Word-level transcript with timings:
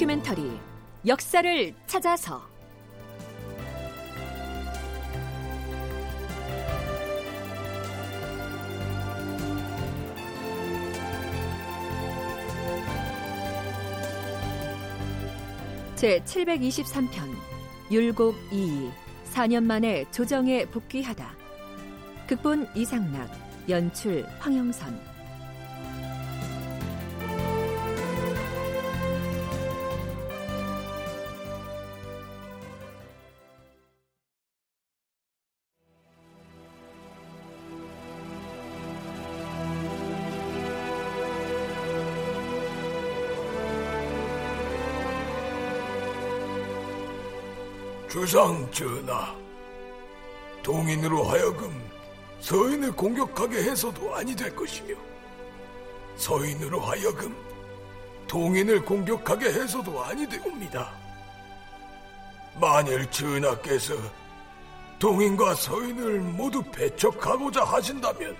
다큐멘터리 0.00 0.58
역사를 1.06 1.74
찾아서. 1.86 2.40
제 15.96 16.18
723편 16.20 17.10
율곡 17.90 18.34
2 18.52 18.90
4년 19.34 19.64
만에 19.64 20.10
조정에 20.10 20.64
복귀하다. 20.64 21.30
극본 22.26 22.68
이상락 22.74 23.28
연출 23.68 24.26
황영선 24.38 25.09
주상 48.20 48.70
전하, 48.70 49.34
동인으로 50.62 51.24
하여금 51.24 51.90
서인을 52.40 52.92
공격하게 52.92 53.62
해서도 53.62 54.14
아니 54.14 54.36
될 54.36 54.54
것이며 54.54 54.94
서인으로 56.16 56.80
하여금 56.80 57.34
동인을 58.28 58.84
공격하게 58.84 59.46
해서도 59.46 60.04
아니 60.04 60.28
되옵니다. 60.28 60.92
만일 62.60 63.10
전하께서 63.10 63.94
동인과 64.98 65.54
서인을 65.54 66.20
모두 66.20 66.62
배척하고자 66.62 67.64
하신다면 67.64 68.36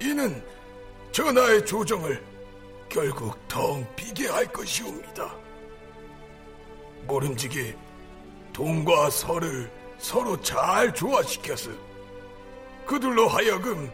이는 0.00 0.42
전하의 1.12 1.66
조정을 1.66 2.24
결국 2.88 3.36
덩 3.48 3.86
비게 3.94 4.28
할 4.28 4.46
것이옵니다. 4.46 5.30
모름지기 7.06 7.91
동과 8.52 9.10
서를 9.10 9.70
서로 9.98 10.40
잘 10.40 10.92
조화시켜서 10.94 11.70
그들로 12.86 13.28
하여금 13.28 13.90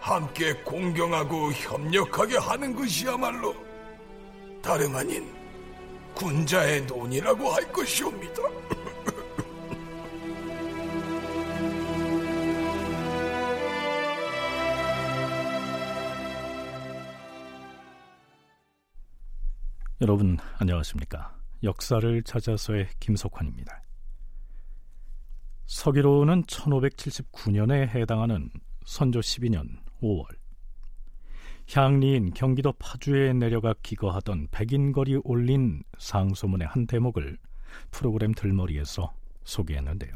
함께 0.00 0.54
공경하고 0.64 1.52
협력하게 1.52 2.38
하는 2.38 2.74
것이야말로 2.74 3.54
다름 4.62 4.96
아닌 4.96 5.30
군자의 6.14 6.86
논이라고 6.86 7.50
할 7.50 7.70
것이옵니다. 7.72 8.42
여러분 20.00 20.38
안녕하십니까? 20.58 21.36
역사를 21.62 22.22
찾아서의 22.22 22.88
김석환입니다. 22.98 23.82
서기로는 25.70 26.42
1579년에 26.42 27.86
해당하는 27.86 28.50
선조 28.84 29.20
12년 29.20 29.78
5월 30.02 30.26
향리인 31.72 32.34
경기도 32.34 32.72
파주에 32.72 33.34
내려가 33.34 33.72
기거하던 33.80 34.48
백인걸이 34.50 35.20
올린 35.22 35.84
상소문의 35.96 36.66
한 36.66 36.88
대목을 36.88 37.38
프로그램 37.92 38.32
들머리에서 38.32 39.14
소개했는데요. 39.44 40.12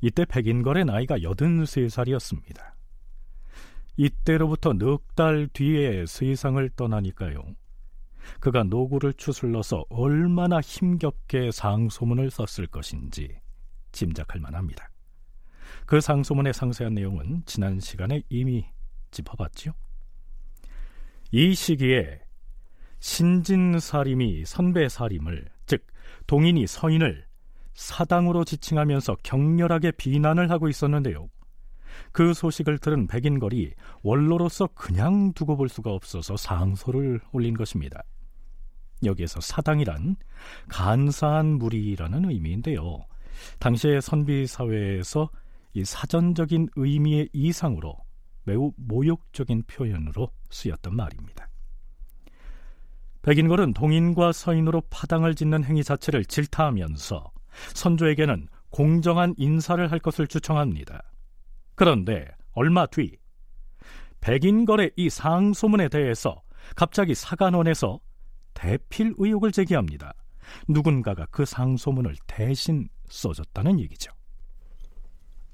이때 0.00 0.24
백인걸의 0.24 0.84
나이가 0.84 1.18
83살이었습니다. 1.18 2.62
이때로부터 3.96 4.74
넉 4.74 5.16
달 5.16 5.48
뒤에 5.52 6.06
세상을 6.06 6.70
떠나니까요. 6.76 7.42
그가 8.38 8.62
노구를 8.62 9.14
추슬러서 9.14 9.84
얼마나 9.88 10.60
힘겹게 10.60 11.50
상소문을 11.50 12.30
썼을 12.30 12.68
것인지 12.68 13.41
짐작할 13.92 14.40
만합니다. 14.40 14.90
그 15.86 16.00
상소문의 16.00 16.52
상세한 16.52 16.94
내용은 16.94 17.42
지난 17.46 17.80
시간에 17.80 18.22
이미 18.28 18.66
짚어봤지요. 19.10 19.72
이 21.32 21.54
시기에 21.54 22.20
신진사림이 23.00 24.44
선배사림을 24.44 25.48
즉 25.66 25.86
동인이 26.26 26.66
서인을 26.66 27.26
사당으로 27.74 28.44
지칭하면서 28.44 29.16
격렬하게 29.22 29.92
비난을 29.92 30.50
하고 30.50 30.68
있었는데요. 30.68 31.28
그 32.12 32.34
소식을 32.34 32.78
들은 32.78 33.06
백인걸이 33.06 33.72
원로로서 34.02 34.68
그냥 34.68 35.32
두고 35.32 35.56
볼 35.56 35.68
수가 35.68 35.90
없어서 35.90 36.36
상소를 36.36 37.20
올린 37.32 37.54
것입니다. 37.56 38.02
여기에서 39.04 39.40
사당이란 39.40 40.16
간사한 40.68 41.58
무리라는 41.58 42.30
의미인데요. 42.30 43.04
당시의 43.58 44.02
선비 44.02 44.46
사회에서 44.46 45.30
이 45.74 45.84
사전적인 45.84 46.68
의미의 46.76 47.28
이상으로 47.32 47.96
매우 48.44 48.72
모욕적인 48.76 49.64
표현으로 49.66 50.30
쓰였던 50.50 50.94
말입니다. 50.96 51.48
백인걸은 53.22 53.72
동인과 53.72 54.32
서인으로 54.32 54.82
파당을 54.90 55.34
짓는 55.34 55.64
행위 55.64 55.84
자체를 55.84 56.24
질타하면서 56.24 57.32
선조에게는 57.74 58.48
공정한 58.70 59.34
인사를 59.36 59.90
할 59.90 59.98
것을 59.98 60.26
주청합니다. 60.26 61.02
그런데 61.74 62.26
얼마 62.52 62.86
뒤 62.86 63.16
백인걸의 64.20 64.92
이 64.96 65.08
상소문에 65.08 65.88
대해서 65.88 66.42
갑자기 66.74 67.14
사관원에서 67.14 68.00
대필 68.54 69.14
의혹을 69.18 69.52
제기합니다. 69.52 70.14
누군가가 70.68 71.26
그 71.30 71.44
상소문을 71.44 72.16
대신 72.26 72.88
써줬다는 73.12 73.78
얘기죠. 73.80 74.10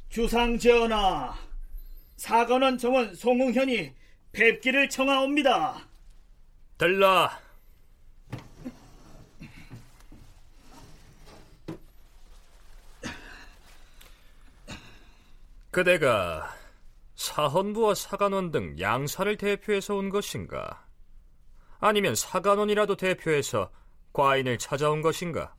주상 0.08 0.58
전하, 0.58 1.34
사관원 2.16 2.78
정원 2.78 3.14
송응현이 3.14 3.92
뵙기를 4.32 4.88
청하옵니다. 4.88 5.86
들라. 6.78 7.38
그대가 15.70 16.54
사헌부와 17.16 17.94
사관원 17.94 18.50
등 18.50 18.78
양사를 18.78 19.36
대표해서 19.36 19.96
온 19.96 20.08
것인가? 20.08 20.86
아니면 21.80 22.14
사관원이라도 22.14 22.96
대표해서 22.96 23.70
과인을 24.12 24.58
찾아온 24.58 25.02
것인가? 25.02 25.54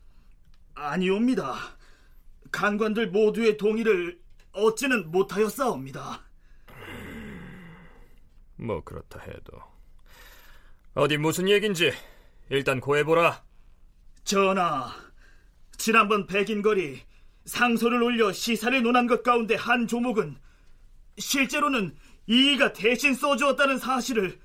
아니옵니다. 0.74 1.79
간관들 2.50 3.10
모두의 3.10 3.56
동의를 3.56 4.20
얻지는 4.52 5.10
못하였사옵니다. 5.10 6.24
뭐 8.56 8.82
그렇다 8.84 9.20
해도 9.20 9.58
어디 10.94 11.16
무슨 11.16 11.48
얘긴지 11.48 11.92
일단 12.50 12.80
고해보라. 12.80 13.42
전하, 14.24 14.92
지난번 15.76 16.26
백인거리 16.26 17.00
상소를 17.44 18.02
올려 18.02 18.32
시사를 18.32 18.82
논한 18.82 19.06
것 19.06 19.22
가운데 19.22 19.54
한 19.54 19.86
조목은 19.86 20.36
실제로는 21.18 21.96
이의가 22.26 22.72
대신 22.72 23.14
써주었다는 23.14 23.78
사실을 23.78 24.38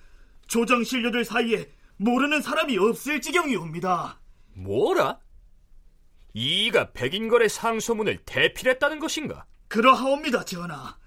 조정 0.47 0.83
신료들 0.83 1.25
사이에 1.25 1.69
모르는 1.97 2.41
사람이 2.41 2.77
없을 2.77 3.21
지경이옵니다. 3.21 4.19
뭐라? 4.53 5.19
이가 6.35 6.91
백인걸의 6.91 7.47
상소문을 7.47 8.17
대필했다는 8.25 8.99
것인가? 8.99 9.45
그러하옵니다, 9.69 10.43
전하. 10.43 10.97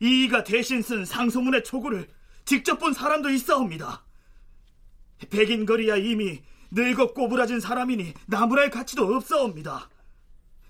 이가 0.00 0.44
대신 0.44 0.80
쓴 0.80 1.04
상소문의 1.04 1.64
초고를 1.64 2.08
직접 2.44 2.78
본 2.78 2.92
사람도 2.92 3.30
있사옵니다. 3.30 4.04
백인걸이야 5.28 5.96
이미 5.96 6.40
늙어 6.70 7.14
꼬부라진 7.14 7.58
사람이니 7.58 8.14
나무랄 8.26 8.70
가치도 8.70 9.16
없사옵니다. 9.16 9.90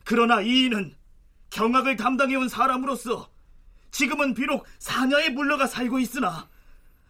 그러나 0.05 0.41
이인은 0.41 0.95
경악을 1.51 1.97
담당해온 1.97 2.49
사람으로서 2.49 3.31
지금은 3.91 4.33
비록 4.33 4.65
사냐에 4.79 5.29
물러가 5.29 5.67
살고 5.67 5.99
있으나 5.99 6.49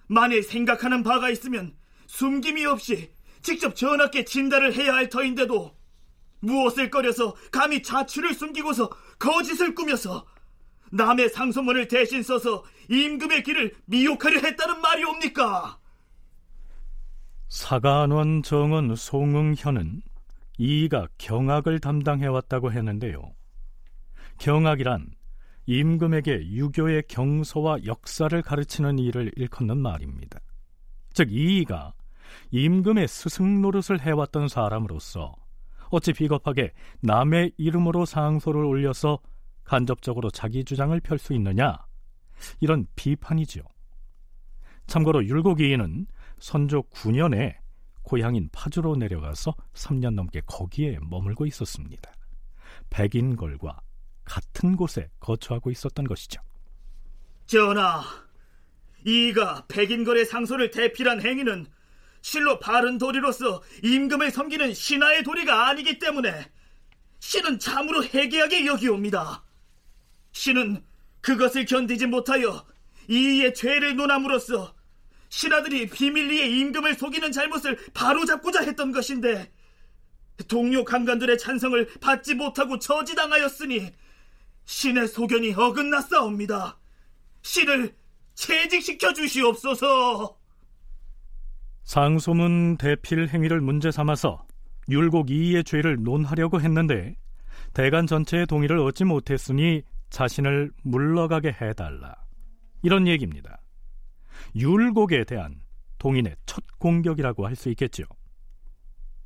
만일 0.08 0.42
생각하는 0.42 1.04
바가 1.04 1.30
있으면 1.30 1.76
숨김이 2.06 2.66
없이 2.66 3.12
직접 3.42 3.76
전하께 3.76 4.24
진달을 4.24 4.74
해야 4.74 4.94
할 4.94 5.08
터인데도 5.08 5.83
무엇을 6.44 6.90
꺼려서 6.90 7.34
감히 7.50 7.82
자취를 7.82 8.34
숨기고서 8.34 8.88
거짓을 9.18 9.74
꾸며서 9.74 10.26
남의 10.92 11.30
상소문을 11.30 11.88
대신 11.88 12.22
써서 12.22 12.64
임금의 12.88 13.42
길을 13.42 13.74
미혹하려 13.86 14.40
했다는 14.40 14.80
말이옵니까? 14.80 15.78
사간원 17.48 18.42
정은 18.42 18.94
송응현은 18.94 20.02
이이가 20.58 21.08
경악을 21.18 21.80
담당해왔다고 21.80 22.72
했는데요. 22.72 23.22
경악이란 24.38 25.10
임금에게 25.66 26.48
유교의 26.50 27.04
경서와 27.08 27.84
역사를 27.86 28.40
가르치는 28.42 28.98
일을 28.98 29.32
일컫는 29.36 29.78
말입니다. 29.78 30.38
즉 31.12 31.32
이이가 31.32 31.94
임금의 32.50 33.08
스승 33.08 33.60
노릇을 33.62 34.00
해왔던 34.00 34.48
사람으로서 34.48 35.34
어찌 35.94 36.12
비겁하게 36.12 36.72
남의 37.00 37.52
이름으로 37.56 38.04
상소를 38.04 38.64
올려서 38.64 39.20
간접적으로 39.62 40.28
자기 40.30 40.64
주장을 40.64 40.98
펼 41.00 41.18
수 41.18 41.32
있느냐 41.34 41.78
이런 42.60 42.86
비판이지요. 42.96 43.62
참고로 44.88 45.24
율곡이인은 45.24 46.06
선조 46.38 46.82
9년에 46.90 47.56
고향인 48.02 48.48
파주로 48.52 48.96
내려가서 48.96 49.54
3년 49.72 50.14
넘게 50.14 50.42
거기에 50.46 50.98
머물고 51.00 51.46
있었습니다. 51.46 52.12
백인걸과 52.90 53.80
같은 54.24 54.76
곳에 54.76 55.08
거처하고 55.20 55.70
있었던 55.70 56.06
것이죠. 56.06 56.42
전하, 57.46 58.02
이가 59.06 59.64
백인걸의 59.68 60.26
상소를 60.26 60.70
대필한 60.70 61.22
행위는 61.22 61.66
실로 62.24 62.58
바른 62.58 62.96
도리로서 62.96 63.62
임금을 63.82 64.30
섬기는 64.30 64.72
신하의 64.72 65.24
도리가 65.24 65.68
아니기 65.68 65.98
때문에 65.98 66.50
신은 67.20 67.58
참으로 67.58 68.02
해괴하게 68.02 68.64
여기옵니다. 68.64 69.44
신은 70.32 70.82
그것을 71.20 71.66
견디지 71.66 72.06
못하여 72.06 72.66
이의 73.08 73.52
죄를 73.52 73.96
논함으로써 73.96 74.74
신하들이 75.28 75.90
비밀리에 75.90 76.46
임금을 76.60 76.94
속이는 76.94 77.30
잘못을 77.30 77.78
바로잡고자 77.92 78.62
했던 78.62 78.90
것인데 78.90 79.52
동료 80.48 80.82
강간들의 80.82 81.36
찬성을 81.36 81.98
받지 82.00 82.32
못하고 82.32 82.78
저지당하였으니 82.78 83.92
신의 84.64 85.08
소견이 85.08 85.52
어긋났사옵니다. 85.52 86.78
신을 87.42 87.94
채직시켜 88.34 89.12
주시옵소서. 89.12 90.42
상소문 91.84 92.78
대필 92.78 93.28
행위를 93.28 93.60
문제 93.60 93.90
삼아서 93.90 94.44
율곡 94.88 95.30
이의 95.30 95.64
죄를 95.64 96.02
논하려고 96.02 96.60
했는데 96.60 97.14
대간 97.72 98.06
전체의 98.06 98.46
동의를 98.46 98.78
얻지 98.78 99.04
못했으니 99.04 99.82
자신을 100.10 100.70
물러가게 100.82 101.56
해달라. 101.60 102.14
이런 102.82 103.06
얘기입니다. 103.06 103.60
율곡에 104.54 105.24
대한 105.24 105.60
동인의 105.98 106.36
첫 106.46 106.62
공격이라고 106.78 107.46
할 107.46 107.56
수 107.56 107.70
있겠죠. 107.70 108.04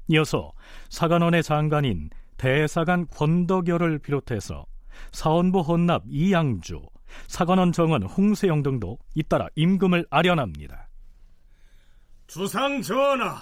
이어서 0.08 0.52
사관원의 0.90 1.42
장관인 1.42 2.10
대사관 2.36 3.06
권덕열을 3.08 3.98
비롯해서 3.98 4.64
사원부 5.12 5.60
헌납 5.60 6.04
이양주, 6.06 6.80
사관원 7.26 7.72
정원 7.72 8.04
홍세영 8.04 8.62
등도 8.62 8.98
잇따라 9.14 9.48
임금을 9.54 10.06
아련합니다. 10.10 10.87
주상 12.28 12.82
전하, 12.82 13.40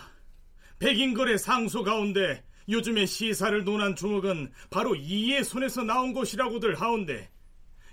백인거래 0.79 1.39
상소 1.39 1.83
가운데 1.83 2.45
요즘에 2.69 3.05
시사를 3.05 3.65
논한 3.65 3.97
주목은 3.97 4.53
바로 4.71 4.95
이의 4.95 5.43
손에서 5.43 5.83
나온 5.83 6.13
것이라고들 6.13 6.81
하온데 6.81 7.29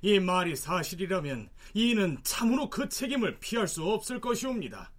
이 0.04 0.20
말이 0.20 0.56
사실이라면 0.56 1.50
이는 1.74 2.20
참으로 2.22 2.70
그 2.70 2.90
책임을 2.90 3.40
피할 3.40 3.68
수 3.68 3.84
없을 3.84 4.22
것이옵니다. 4.22 4.92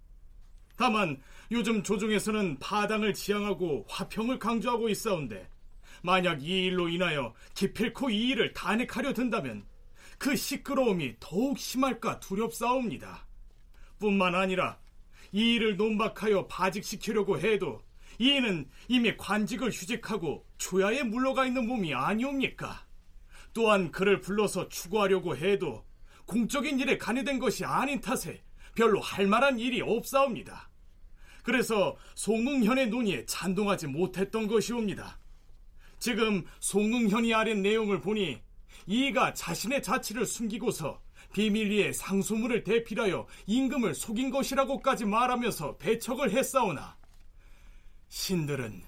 다만 0.75 1.21
요즘 1.49 1.81
조정에서는 1.81 2.59
파당을 2.59 3.13
지향하고 3.13 3.85
화평을 3.87 4.37
강조하고 4.37 4.89
있사온데 4.89 5.47
만약 6.03 6.43
이 6.43 6.65
일로 6.65 6.89
인하여 6.89 7.33
기필코 7.53 8.09
이 8.09 8.31
일을 8.31 8.51
단핵하려 8.51 9.13
든다면 9.13 9.65
그 10.17 10.35
시끄러움이 10.35 11.15
더욱 11.21 11.57
심할까 11.57 12.19
두렵사옵니다. 12.19 13.25
뿐만 13.97 14.35
아니라 14.35 14.77
이 15.35 15.55
일을 15.55 15.75
논박하여 15.75 16.47
바직시키려고 16.47 17.37
해도 17.37 17.81
이는 18.19 18.69
이미 18.87 19.17
관직을 19.17 19.69
휴직하고 19.69 20.45
초야에 20.57 21.03
물러가 21.03 21.45
있는 21.45 21.67
몸이 21.67 21.93
아니옵니까? 21.93 22.85
또한 23.51 23.91
그를 23.91 24.21
불러서 24.21 24.69
추구하려고 24.69 25.35
해도 25.35 25.83
공적인 26.25 26.79
일에 26.79 26.97
간여된 26.97 27.39
것이 27.39 27.65
아닌 27.65 27.99
탓에 27.99 28.41
별로 28.75 29.01
할 29.01 29.27
만한 29.27 29.59
일이 29.59 29.81
없사옵니다. 29.81 30.69
그래서 31.43 31.97
송응현의 32.15 32.87
논의에 32.87 33.25
찬동하지 33.25 33.87
못했던 33.87 34.47
것이옵니다. 34.47 35.19
지금 35.99 36.45
송응현이 36.61 37.33
아린 37.33 37.61
내용을 37.61 37.99
보니 37.99 38.41
이가 38.87 39.33
자신의 39.33 39.83
자취를 39.83 40.25
숨기고서 40.25 41.01
비밀리에 41.35 41.91
상소문을 41.91 42.63
대필하여 42.63 43.27
임금을 43.45 43.93
속인 43.93 44.31
것이라고까지 44.31 45.03
말하면서 45.03 45.75
배척을 45.75 46.31
했사오나 46.31 46.95
신들은 48.07 48.81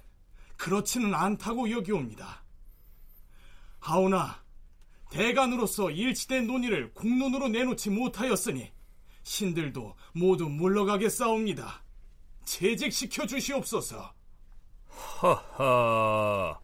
그렇지는 0.55 1.13
않다고 1.13 1.69
여기옵니다. 1.69 2.45
하오나 3.79 4.41
대간으로서 5.11 5.91
일치된 5.91 6.47
논의를 6.47 6.93
공론으로 6.93 7.49
내놓지 7.49 7.89
못하였으니 7.89 8.71
신들도 9.23 9.97
모두 10.13 10.47
물러가겠사옵니다. 10.47 11.83
채직시켜 12.45 13.25
주시옵소서. 13.25 14.13
허허. 15.21 16.57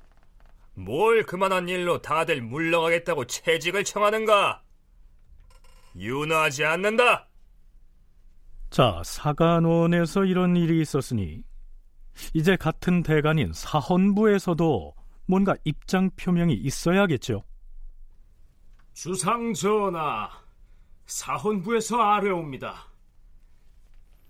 뭘 0.76 1.26
그만한 1.26 1.68
일로 1.68 2.02
다들 2.02 2.42
물러가겠다고 2.42 3.28
채직을 3.28 3.84
청하는가? 3.84 4.63
윤하지 5.96 6.66
않는다. 6.66 7.28
자, 8.70 9.02
사관원에서 9.06 10.26
이런 10.26 10.56
일이 10.56 10.82
있었으니 10.82 11.44
이제 12.34 12.56
같은 12.56 13.04
대관인 13.04 13.52
사헌부에서도 13.54 14.96
뭔가 15.28 15.56
입장 15.64 16.10
표명이 16.16 16.54
있어야겠죠. 16.54 17.44
주상 18.94 19.54
전하, 19.54 20.30
사헌부에서 21.06 22.02
아뢰옵니다. 22.02 22.88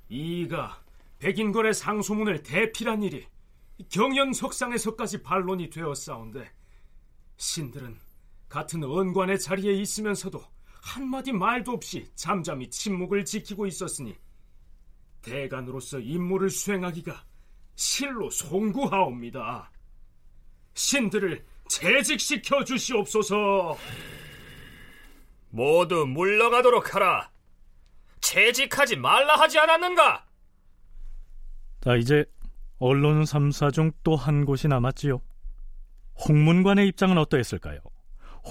이가 0.10 0.82
백인걸의 1.20 1.74
상소문을 1.74 2.43
대필한 2.43 3.03
일이 3.03 3.25
경연석상에서까지 3.89 5.24
반론이 5.24 5.70
되었사온데 5.70 6.51
신들은 7.38 7.98
같은 8.50 8.84
언관의 8.84 9.39
자리에 9.39 9.74
있으면서도 9.74 10.43
한마디 10.87 11.31
말도 11.31 11.71
없이 11.71 12.05
잠잠히 12.13 12.69
침묵을 12.69 13.23
지키고 13.23 13.65
있었으니 13.65 14.15
대간으로서 15.21 15.99
임무를 15.99 16.49
수행하기가 16.49 17.23
실로 17.75 18.29
송구하옵니다. 18.29 19.71
신들을 20.73 21.45
재직시켜 21.69 22.65
주시옵소서. 22.65 23.77
모두 25.51 26.05
물러가도록 26.05 26.93
하라. 26.93 27.31
재직하지 28.19 28.97
말라 28.97 29.35
하지 29.39 29.59
않았는가? 29.59 30.25
자, 31.81 31.95
이제 31.95 32.25
언론 32.79 33.23
3사 33.23 33.71
중 33.73 33.91
또 34.03 34.15
한 34.17 34.43
곳이 34.43 34.67
남았지요. 34.67 35.21
홍문관의 36.27 36.87
입장은 36.89 37.17
어떠했을까요? 37.17 37.79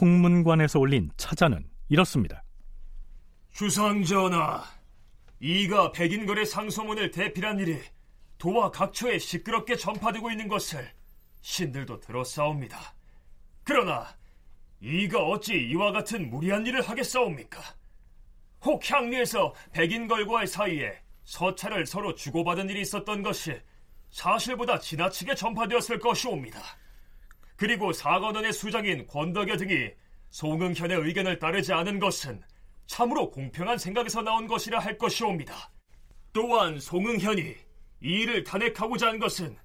홍문관에서 0.00 0.78
올린 0.78 1.10
차자는 1.18 1.68
이렇습니다. 1.92 2.42
주상 3.52 4.02
전하, 4.02 4.64
이가 5.40 5.92
백인거래 5.92 6.46
상소문을 6.46 7.10
대필한 7.10 7.58
일이 7.58 7.78
도와 8.38 8.70
각처에 8.70 9.18
시끄럽게 9.18 9.76
전파되고 9.76 10.30
있는 10.30 10.48
것을 10.48 10.90
신들도 11.42 12.00
들었사옵니다. 12.00 12.94
그러나 13.62 14.08
이가 14.80 15.22
어찌 15.22 15.52
이와 15.52 15.92
같은 15.92 16.30
무리한 16.30 16.64
일을 16.66 16.80
하겠사옵니까? 16.80 17.60
혹 18.62 18.90
향리에서 18.90 19.52
백인걸과의 19.72 20.46
사이에 20.46 20.98
서찰을 21.24 21.84
서로 21.84 22.14
주고받은 22.14 22.70
일이 22.70 22.80
있었던 22.80 23.22
것이 23.22 23.60
사실보다 24.08 24.78
지나치게 24.78 25.34
전파되었을 25.34 25.98
것이옵니다. 25.98 26.58
그리고 27.56 27.92
사관원의 27.92 28.54
수장인 28.54 29.06
권덕여 29.06 29.58
등이 29.58 29.90
송응현의 30.32 30.98
의견을 30.98 31.38
따르지 31.38 31.72
않은 31.74 31.98
것은 31.98 32.42
참으로 32.86 33.30
공평한 33.30 33.76
생각에서 33.78 34.22
나온 34.22 34.46
것이라 34.46 34.78
할 34.78 34.96
것이옵니다. 34.98 35.70
또한 36.32 36.80
송응현이 36.80 37.42
이 37.42 37.54
일을 38.00 38.42
탄핵하고자 38.42 39.08
한 39.08 39.18
것은 39.18 39.56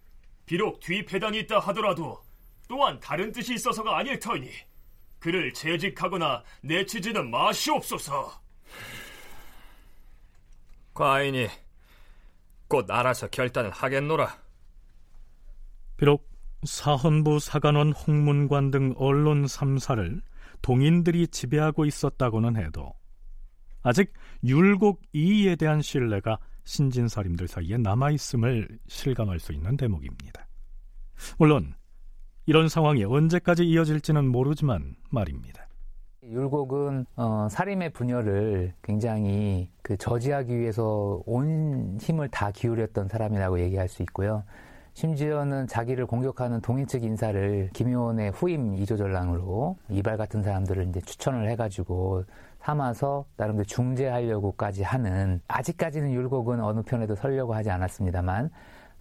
비록 0.45 0.79
뒤패단이 0.81 1.39
있다 1.39 1.59
하더라도 1.59 2.21
또한 2.67 2.99
다른 2.99 3.31
뜻이 3.31 3.53
있어서가 3.53 3.97
아닐 3.97 4.19
터이니 4.19 4.51
그를 5.19 5.53
재직하거나 5.53 6.43
내치지는 6.61 7.31
마시옵소서. 7.31 8.41
과인이 10.93 11.47
곧 12.67 12.91
알아서 12.91 13.27
결단을 13.27 13.71
하겠노라. 13.71 14.37
비록 15.95 16.29
사헌부 16.65 17.39
사관원 17.39 17.93
홍문관 17.93 18.71
등 18.71 18.93
언론 18.97 19.45
3사를 19.45 20.21
동인들이 20.61 21.27
지배하고 21.27 21.85
있었다고는 21.85 22.57
해도 22.57 22.93
아직 23.83 24.11
율곡 24.43 25.01
이의에 25.13 25.55
대한 25.55 25.81
신뢰가 25.81 26.39
신진사림들 26.63 27.47
사이에 27.47 27.77
남아있음을 27.77 28.67
실감할 28.87 29.39
수 29.39 29.53
있는 29.53 29.77
대목입니다. 29.77 30.47
물론 31.37 31.73
이런 32.45 32.69
상황이 32.69 33.03
언제까지 33.03 33.65
이어질지는 33.65 34.27
모르지만 34.27 34.95
말입니다. 35.09 35.67
율곡은 36.23 37.05
어, 37.15 37.47
사림의 37.49 37.93
분열을 37.93 38.73
굉장히 38.81 39.71
그 39.81 39.95
저지하기 39.97 40.57
위해서 40.57 41.21
온 41.25 41.97
힘을 42.01 42.27
다 42.29 42.51
기울였던 42.51 43.07
사람이라고 43.07 43.61
얘기할 43.61 43.87
수 43.87 44.01
있고요. 44.03 44.43
심지어는 44.97 45.67
자기를 45.67 46.07
공격하는 46.07 46.59
동인 46.61 46.87
측 46.87 47.03
인사를 47.03 47.69
김효원의 47.71 48.31
후임 48.31 48.73
이조전랑으로 48.73 49.77
이발 49.89 50.17
같은 50.17 50.41
사람들을 50.41 50.87
이제 50.87 50.99
추천을 51.01 51.47
해가지고 51.51 52.23
삼아서 52.61 53.27
나름대로 53.37 53.63
중재하려고까지 53.65 54.81
하는 54.81 55.39
아직까지는 55.47 56.11
율곡은 56.13 56.63
어느 56.63 56.81
편에도 56.81 57.13
설려고 57.13 57.53
하지 57.53 57.69
않았습니다만 57.69 58.49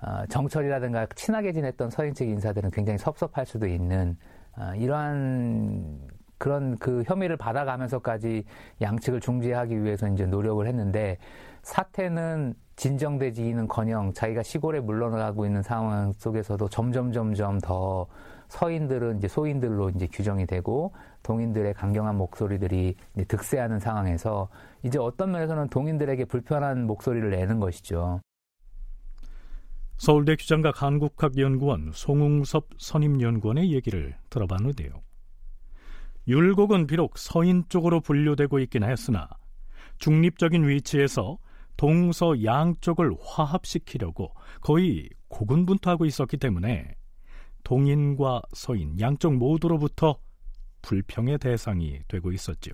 어, 0.02 0.26
정철이라든가 0.28 1.06
친하게 1.14 1.54
지냈던 1.54 1.88
서인 1.88 2.12
측 2.12 2.28
인사들은 2.28 2.72
굉장히 2.72 2.98
섭섭할 2.98 3.46
수도 3.46 3.66
있는 3.66 4.18
어, 4.58 4.74
이러한 4.76 6.10
그런 6.36 6.76
그 6.76 7.04
혐의를 7.06 7.38
받아가면서까지 7.38 8.44
양측을 8.82 9.20
중재하기 9.20 9.82
위해서 9.82 10.08
이제 10.08 10.26
노력을 10.26 10.66
했는데 10.66 11.16
사태는 11.62 12.54
진정되지는커녕 12.76 14.12
자기가 14.12 14.42
시골에 14.42 14.80
물러나가고 14.80 15.46
있는 15.46 15.62
상황 15.62 16.12
속에서도 16.12 16.68
점점 16.68 17.12
점점 17.12 17.58
더 17.58 18.06
서인들은 18.48 19.18
이제 19.18 19.28
소인들로 19.28 19.90
이제 19.90 20.06
규정이 20.06 20.46
되고 20.46 20.94
동인들의 21.22 21.74
강경한 21.74 22.16
목소리들이 22.16 22.94
득세하는 23.26 23.80
상황에서 23.80 24.48
이제 24.84 24.98
어떤 24.98 25.32
면에서는 25.32 25.68
동인들에게 25.68 26.26
불편한 26.26 26.86
목소리를 26.86 27.28
내는 27.30 27.58
것이죠. 27.58 28.20
서울대 29.96 30.36
규장각 30.36 30.82
한국학연구원 30.82 31.90
송웅섭 31.94 32.68
선임연구원의 32.78 33.72
얘기를 33.72 34.14
들어봤는데요. 34.28 34.90
율곡은 36.28 36.86
비록 36.86 37.16
서인 37.16 37.64
쪽으로 37.68 38.00
분류되고 38.00 38.58
있긴 38.58 38.84
했으나 38.84 39.28
중립적인 39.98 40.68
위치에서 40.68 41.38
동서 41.76 42.42
양쪽을 42.42 43.14
화합시키려고 43.20 44.34
거의 44.60 45.08
고군분투하고 45.28 46.06
있었기 46.06 46.36
때문에 46.38 46.94
동인과 47.64 48.42
서인 48.54 48.98
양쪽 49.00 49.34
모두로부터 49.34 50.18
불평의 50.82 51.38
대상이 51.38 52.00
되고 52.08 52.32
있었지요. 52.32 52.72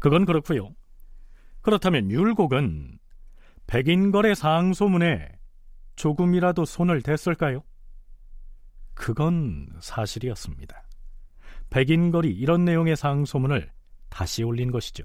그건 0.00 0.24
그렇고요. 0.24 0.70
그렇다면 1.60 2.10
율곡은 2.10 2.98
백인거래 3.66 4.34
상소문에 4.34 5.38
조금이라도 5.96 6.64
손을 6.64 7.02
댔을까요? 7.02 7.62
그건 8.94 9.68
사실이었습니다. 9.80 10.82
백인거리 11.70 12.30
이런 12.30 12.64
내용의 12.64 12.96
상소문을 12.96 13.70
다시 14.08 14.42
올린 14.42 14.70
것이죠. 14.70 15.04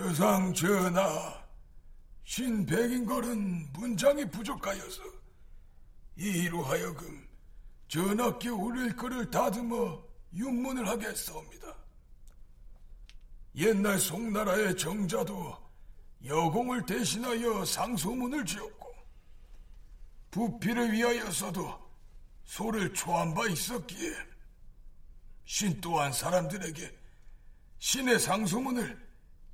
주상 0.00 0.54
전하, 0.54 1.44
신백인걸은 2.24 3.70
문장이 3.74 4.24
부족하여서 4.30 5.02
이로 6.16 6.62
하여금 6.62 7.28
전하께 7.86 8.48
올릴 8.48 8.96
글을 8.96 9.30
다듬어 9.30 10.02
윤문을 10.32 10.88
하겠사옵니다. 10.88 11.76
옛날 13.56 13.98
송나라의 13.98 14.78
정자도 14.78 15.54
여공을 16.24 16.86
대신하여 16.86 17.66
상소문을 17.66 18.46
지었고 18.46 18.94
부피를 20.30 20.92
위하여서도 20.92 21.78
소를 22.44 22.94
초한 22.94 23.34
바 23.34 23.46
있었기에 23.46 24.14
신 25.44 25.78
또한 25.82 26.10
사람들에게 26.10 26.90
신의 27.80 28.18
상소문을 28.18 29.09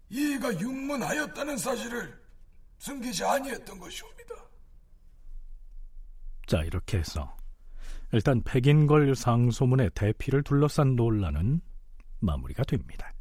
이가 0.08 0.58
윤문하였다는 0.60 1.56
사실을 1.56 2.20
숨기지 2.78 3.24
아니했던 3.24 3.78
것이옵니다. 3.78 4.34
자 6.46 6.62
이렇게 6.62 6.98
해서 6.98 7.36
일단 8.12 8.42
백인걸 8.42 9.16
상소문의 9.16 9.90
대피를 9.94 10.42
둘러싼 10.42 10.94
논란은 10.94 11.60
마무리가 12.20 12.62
됩니다. 12.64 13.12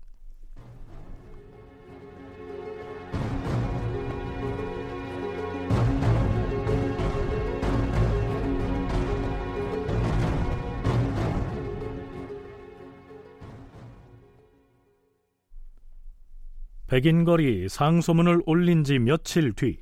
백인걸이 16.88 17.68
상소문을 17.70 18.44
올린 18.46 18.84
지 18.84 19.00
며칠 19.00 19.54
뒤 19.54 19.80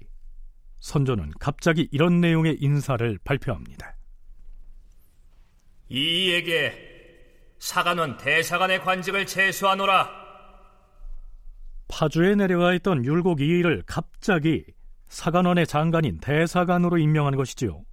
선조는 0.79 1.31
갑자기 1.39 1.87
이런 1.91 2.21
내용의 2.21 2.57
인사를 2.59 3.19
발표합니다. 3.23 3.95
이에게 5.89 6.73
사관원 7.59 8.17
대사관의 8.17 8.81
관직을 8.81 9.25
제수하노라. 9.25 10.09
파주에 11.87 12.35
내려가 12.35 12.73
있던 12.73 13.05
율곡 13.05 13.41
이의를 13.41 13.83
갑자기 13.85 14.65
사관원의 15.07 15.67
장관인 15.67 16.19
대사관으로 16.19 16.97
임명한 16.97 17.35
것이지요. 17.35 17.83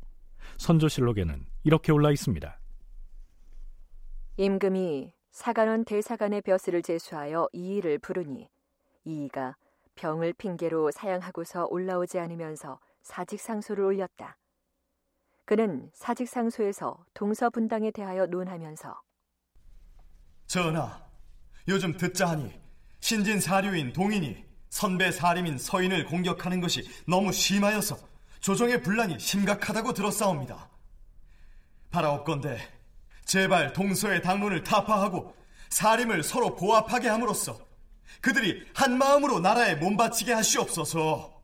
선조실록에는 0.57 1.47
이렇게 1.65 1.93
올라 1.93 2.11
있습니다. 2.11 2.59
임금이 4.39 5.13
사관원 5.31 5.85
대사관의 5.85 6.43
벼슬을 6.43 6.83
제수하여 6.83 7.49
이의를 7.53 7.99
부르니 7.99 8.49
이이가 9.05 9.57
병을 9.95 10.33
핑계로 10.35 10.91
사양하고서 10.91 11.67
올라오지 11.71 12.19
않으면서 12.19 12.81
사직상소를 13.03 13.85
올렸다. 13.85 14.37
그는 15.45 15.91
사직상소에서 15.95 17.05
동서분당에 17.13 17.91
대하여 17.91 18.27
논하면서 18.27 19.01
전하, 20.47 21.01
요즘 21.69 21.97
듣자 21.97 22.29
하니 22.29 22.53
신진 23.01 23.41
사류인 23.41 23.93
동인이 23.93 24.45
선배 24.69 25.11
사림인 25.11 25.59
서인을 25.59 26.07
공격하는 26.07 26.61
것이 26.61 26.89
너무 27.07 27.33
심하여서 27.33 27.97
조정의 28.41 28.83
분란이 28.83 29.19
심각하다고 29.19 29.93
들었사옵니다. 29.93 30.71
바라옵건대 31.91 32.59
제발 33.25 33.73
동서의 33.73 34.23
당론을 34.23 34.63
타파하고 34.63 35.35
사림을 35.69 36.23
서로 36.23 36.55
보합하게 36.55 37.09
함으로써 37.09 37.59
그들이 38.21 38.67
한 38.75 38.99
마음으로 38.99 39.41
나라에 39.41 39.77
몸바치게 39.77 40.33
하시옵소서. 40.33 41.43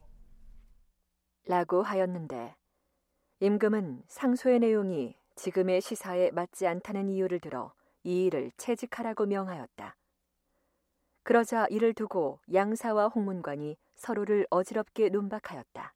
라고 1.47 1.83
하였는데 1.83 2.55
임금은 3.41 4.03
상소의 4.09 4.61
내용이 4.61 5.15
지금의 5.37 5.81
시사에 5.81 6.31
맞지 6.31 6.67
않다는 6.67 7.09
이유를 7.09 7.41
들어 7.41 7.73
이 8.03 8.25
일을 8.27 8.53
채직하라고 8.57 9.27
명하였다. 9.27 9.97
그러자 11.23 11.67
이를 11.71 11.93
두고 11.93 12.41
양사와 12.53 13.09
홍문관이 13.09 13.77
서로를 13.97 14.47
어지럽게 14.49 15.09
논박하였다. 15.09 15.93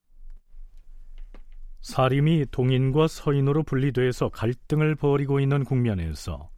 사림이 1.80 2.46
동인과 2.50 3.08
서인으로 3.08 3.62
분리돼서 3.62 4.28
갈등을 4.28 4.96
벌이고 4.96 5.40
있는 5.40 5.64
국면에서 5.64 6.50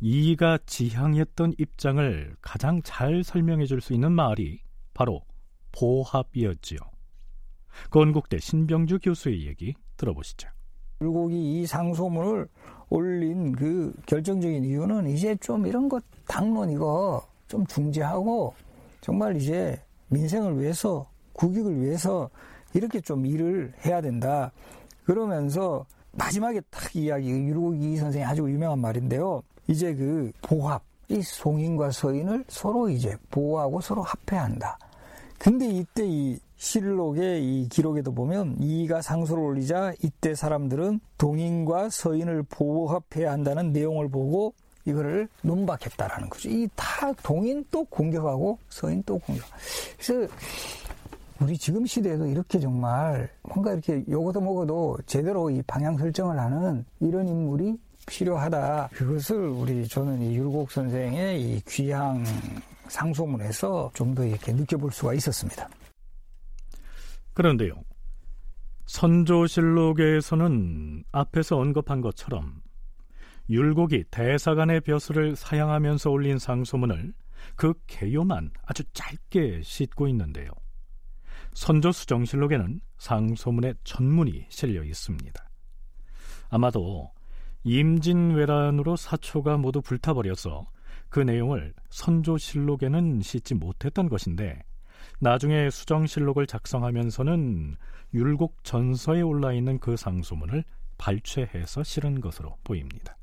이가 0.00 0.58
지향했던 0.66 1.54
입장을 1.58 2.36
가장 2.40 2.82
잘 2.82 3.22
설명해 3.24 3.66
줄 3.66 3.80
수 3.80 3.92
있는 3.94 4.12
말이 4.12 4.60
바로 4.94 5.22
보합이었지요. 5.72 6.78
건국대 7.90 8.38
신병주 8.38 9.00
교수의 9.00 9.46
얘기 9.46 9.74
들어보시죠. 9.96 10.48
불고기 10.98 11.62
이 11.62 11.66
상소문을 11.66 12.46
올린 12.90 13.52
그 13.52 13.92
결정적인 14.06 14.64
이유는 14.64 15.08
이제 15.08 15.34
좀 15.36 15.66
이런 15.66 15.88
것 15.88 16.04
당론 16.28 16.70
이거 16.70 17.26
좀 17.48 17.66
중재하고 17.66 18.54
정말 19.00 19.36
이제 19.36 19.80
민생을 20.08 20.60
위해서 20.60 21.08
국익을 21.32 21.80
위해서 21.80 22.30
이렇게 22.74 23.00
좀 23.00 23.26
일을 23.26 23.72
해야 23.84 24.00
된다. 24.00 24.52
그러면서 25.04 25.84
마지막에 26.12 26.60
딱 26.70 26.94
이야기 26.94 27.30
유로기 27.30 27.96
선생이 27.96 28.24
아주 28.24 28.42
유명한 28.42 28.78
말인데요. 28.78 29.42
이제 29.68 29.94
그 29.94 30.32
보합, 30.42 30.82
이 31.08 31.20
송인과 31.22 31.90
서인을 31.90 32.44
서로 32.48 32.88
이제 32.88 33.16
보호하고 33.30 33.80
서로 33.80 34.02
합해야 34.02 34.44
한다. 34.44 34.78
근데 35.38 35.66
이때 35.66 36.04
이 36.06 36.38
실록의 36.56 37.42
이 37.44 37.68
기록에도 37.68 38.12
보면 38.12 38.56
이가 38.60 39.02
상소를 39.02 39.42
올리자 39.42 39.94
이때 40.02 40.34
사람들은 40.34 41.00
동인과 41.18 41.90
서인을 41.90 42.44
보호합해야 42.44 43.32
한다는 43.32 43.72
내용을 43.72 44.08
보고 44.08 44.54
이거를 44.84 45.28
논박했다라는 45.42 46.28
거죠. 46.28 46.48
이 46.48 46.68
다 46.76 47.12
동인 47.22 47.64
또 47.70 47.84
공격하고 47.84 48.58
서인 48.68 49.02
또 49.04 49.18
공격. 49.18 49.44
그래서 49.98 50.32
우리 51.40 51.58
지금 51.58 51.84
시대에도 51.84 52.26
이렇게 52.26 52.60
정말 52.60 53.28
뭔가 53.42 53.72
이렇게 53.72 54.04
요거도 54.08 54.40
먹어도 54.40 54.98
제대로 55.06 55.50
이 55.50 55.60
방향 55.66 55.98
설정을 55.98 56.38
하는 56.38 56.84
이런 57.00 57.26
인물이 57.26 57.76
필요하다. 58.06 58.88
그것을 58.92 59.36
우리 59.36 59.86
저는 59.86 60.20
이 60.22 60.36
율곡 60.36 60.70
선생의 60.70 61.40
이 61.40 61.60
귀향 61.68 62.24
상소문에서 62.88 63.90
좀 63.94 64.14
더 64.14 64.24
이렇게 64.24 64.52
느껴볼 64.52 64.92
수가 64.92 65.14
있었습니다. 65.14 65.68
그런데요. 67.32 67.82
선조실록에서는 68.86 70.44
앞에서 71.12 71.56
언급한 71.56 72.02
것처럼 72.02 72.60
율곡이 73.48 74.04
대사관의 74.10 74.82
벼슬을 74.82 75.34
사양하면서 75.36 76.10
올린 76.10 76.38
상소문을 76.38 77.14
그 77.56 77.72
개요만 77.86 78.50
아주 78.66 78.84
짧게 78.92 79.62
싣고 79.62 80.08
있는데요. 80.08 80.50
선조수정실록에는 81.54 82.80
상소문의 82.98 83.74
전문이 83.84 84.46
실려 84.48 84.84
있습니다. 84.84 85.48
아마도 86.50 87.10
임진왜란으로 87.64 88.96
사초가 88.96 89.56
모두 89.56 89.80
불타버려서 89.80 90.66
그 91.08 91.20
내용을 91.20 91.74
선조실록에는 91.90 93.20
싣지 93.20 93.54
못했던 93.54 94.08
것인데 94.08 94.62
나중에 95.20 95.70
수정실록을 95.70 96.46
작성하면서는 96.46 97.76
율곡 98.14 98.64
전서에 98.64 99.20
올라 99.20 99.52
있는 99.52 99.78
그 99.78 99.96
상소문을 99.96 100.64
발췌해서 100.98 101.82
실은 101.82 102.20
것으로 102.20 102.56
보입니다. 102.64 103.16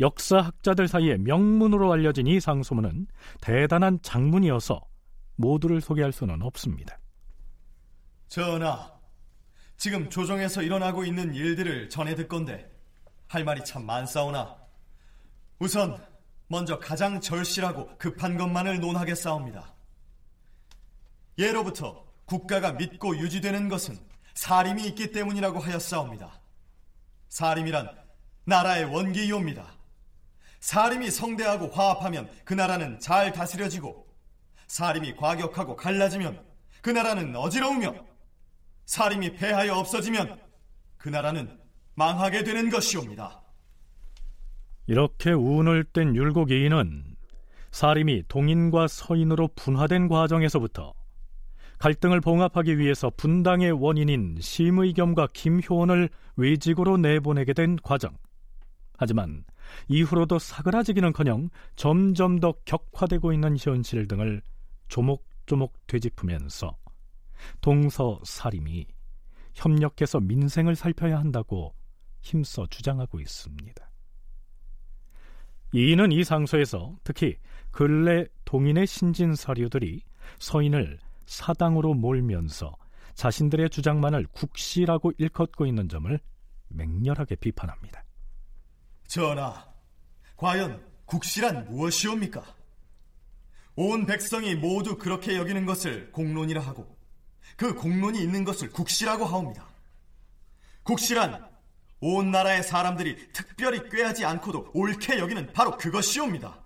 역사학자들 0.00 0.86
사이에 0.86 1.16
명문으로 1.16 1.92
알려진 1.92 2.26
이 2.28 2.38
상소문은 2.38 3.08
대단한 3.40 3.98
장문이어서 4.02 4.80
모두를 5.36 5.80
소개할 5.80 6.12
수는 6.12 6.42
없습니다. 6.42 6.98
전하, 8.28 8.92
지금 9.76 10.08
조정에서 10.08 10.62
일어나고 10.62 11.04
있는 11.04 11.34
일들을 11.34 11.88
전해 11.88 12.14
듣건데 12.14 12.77
할 13.28 13.44
말이 13.44 13.64
참 13.64 13.84
많사오나 13.84 14.56
우선 15.58 16.02
먼저 16.46 16.78
가장 16.78 17.20
절실하고 17.20 17.96
급한 17.98 18.38
것만을 18.38 18.80
논하겠사옵니다. 18.80 19.74
예로부터 21.36 22.06
국가가 22.24 22.72
믿고 22.72 23.16
유지되는 23.18 23.68
것은 23.68 23.98
사림이 24.34 24.86
있기 24.88 25.12
때문이라고 25.12 25.58
하였사옵니다. 25.58 26.40
사림이란 27.28 27.90
나라의 28.44 28.84
원기이옵니다. 28.84 29.74
사림이 30.60 31.10
성대하고 31.10 31.68
화합하면 31.68 32.30
그 32.44 32.54
나라는 32.54 32.98
잘 32.98 33.32
다스려지고 33.32 34.08
사림이 34.66 35.16
과격하고 35.16 35.76
갈라지면 35.76 36.44
그 36.80 36.90
나라는 36.90 37.36
어지러우며 37.36 37.94
사림이 38.86 39.34
패하여 39.34 39.74
없어지면 39.74 40.40
그 40.96 41.08
나라는 41.08 41.67
망하게 41.98 42.44
되는 42.44 42.70
것이옵니다. 42.70 43.42
이렇게 44.86 45.32
운을 45.32 45.84
뗀 45.92 46.14
율곡이인은 46.14 47.16
사림이 47.72 48.22
동인과 48.28 48.86
서인으로 48.86 49.48
분화된 49.56 50.08
과정에서부터 50.08 50.94
갈등을 51.78 52.20
봉합하기 52.20 52.78
위해서 52.78 53.10
분당의 53.16 53.72
원인인 53.72 54.36
심의겸과 54.40 55.28
김효원을 55.32 56.08
외직으로 56.36 56.96
내보내게 56.98 57.52
된 57.52 57.76
과정. 57.82 58.16
하지만 58.96 59.44
이후로도 59.88 60.38
사그라지기는커녕 60.38 61.50
점점 61.76 62.38
더 62.38 62.54
격화되고 62.64 63.32
있는 63.32 63.56
현실 63.58 64.06
등을 64.06 64.40
조목조목 64.88 65.74
되짚으면서 65.88 66.76
동서 67.60 68.20
사림이 68.24 68.86
협력해서 69.54 70.20
민생을 70.20 70.74
살펴야 70.74 71.18
한다고 71.18 71.74
힘써 72.28 72.66
주장하고 72.66 73.20
있습니다. 73.20 73.90
이는 75.72 76.12
이 76.12 76.24
상소에서 76.24 76.96
특히 77.04 77.36
근래 77.70 78.26
동인의 78.44 78.86
신진 78.86 79.34
서류들이 79.34 80.02
서인을 80.38 80.98
사당으로 81.26 81.94
몰면서 81.94 82.76
자신들의 83.14 83.70
주장만을 83.70 84.26
국시라고 84.32 85.12
일컫고 85.18 85.66
있는 85.66 85.88
점을 85.88 86.18
맹렬하게 86.68 87.36
비판합니다. 87.36 88.04
전하, 89.06 89.66
과연 90.36 90.86
국시란 91.06 91.66
무엇이옵니까? 91.70 92.44
온 93.74 94.06
백성이 94.06 94.54
모두 94.54 94.98
그렇게 94.98 95.36
여기는 95.36 95.64
것을 95.64 96.12
공론이라 96.12 96.60
하고 96.60 96.96
그 97.56 97.74
공론이 97.74 98.20
있는 98.22 98.44
것을 98.44 98.70
국시라고 98.70 99.24
하옵니다. 99.24 99.66
국시란 100.82 101.48
온 102.00 102.30
나라의 102.30 102.62
사람들이 102.62 103.32
특별히 103.32 103.88
꾀하지 103.88 104.24
않고도 104.24 104.70
옳게 104.74 105.18
여기는 105.18 105.52
바로 105.52 105.76
그것이옵니다. 105.76 106.62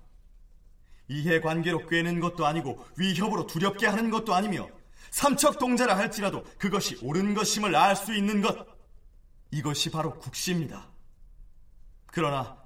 이해관계로 1.08 1.86
꾀는 1.88 2.20
것도 2.20 2.46
아니고 2.46 2.84
위협으로 2.96 3.46
두렵게 3.46 3.86
하는 3.86 4.10
것도 4.10 4.34
아니며 4.34 4.68
삼척 5.10 5.58
동자라 5.58 5.96
할지라도 5.96 6.42
그것이 6.58 6.98
옳은 7.02 7.34
것임을 7.34 7.74
알 7.76 7.96
수 7.96 8.14
있는 8.14 8.40
것 8.40 8.66
이것이 9.50 9.90
바로 9.90 10.18
국시입니다. 10.18 10.88
그러나 12.06 12.56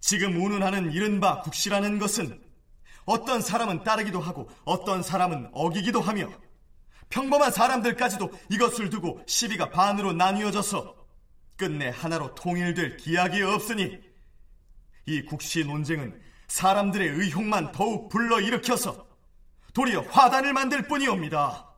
지금 0.00 0.42
운운하는 0.42 0.92
이른바 0.92 1.40
국시라는 1.42 1.98
것은 1.98 2.42
어떤 3.04 3.40
사람은 3.40 3.84
따르기도 3.84 4.20
하고 4.20 4.48
어떤 4.64 5.02
사람은 5.02 5.50
어기기도 5.52 6.00
하며 6.00 6.28
평범한 7.08 7.52
사람들까지도 7.52 8.32
이것을 8.50 8.90
두고 8.90 9.22
시비가 9.26 9.70
반으로 9.70 10.12
나뉘어져서 10.12 11.05
끝내 11.56 11.88
하나로 11.88 12.34
통일될 12.34 12.96
기약이 12.96 13.42
없으니 13.42 14.00
이 15.06 15.24
국시 15.24 15.64
논쟁은 15.64 16.20
사람들의 16.48 17.08
의혹만 17.08 17.72
더욱 17.72 18.08
불러일으켜서 18.08 19.06
도리어 19.74 20.02
화단을 20.02 20.52
만들 20.52 20.86
뿐이옵니다. 20.86 21.70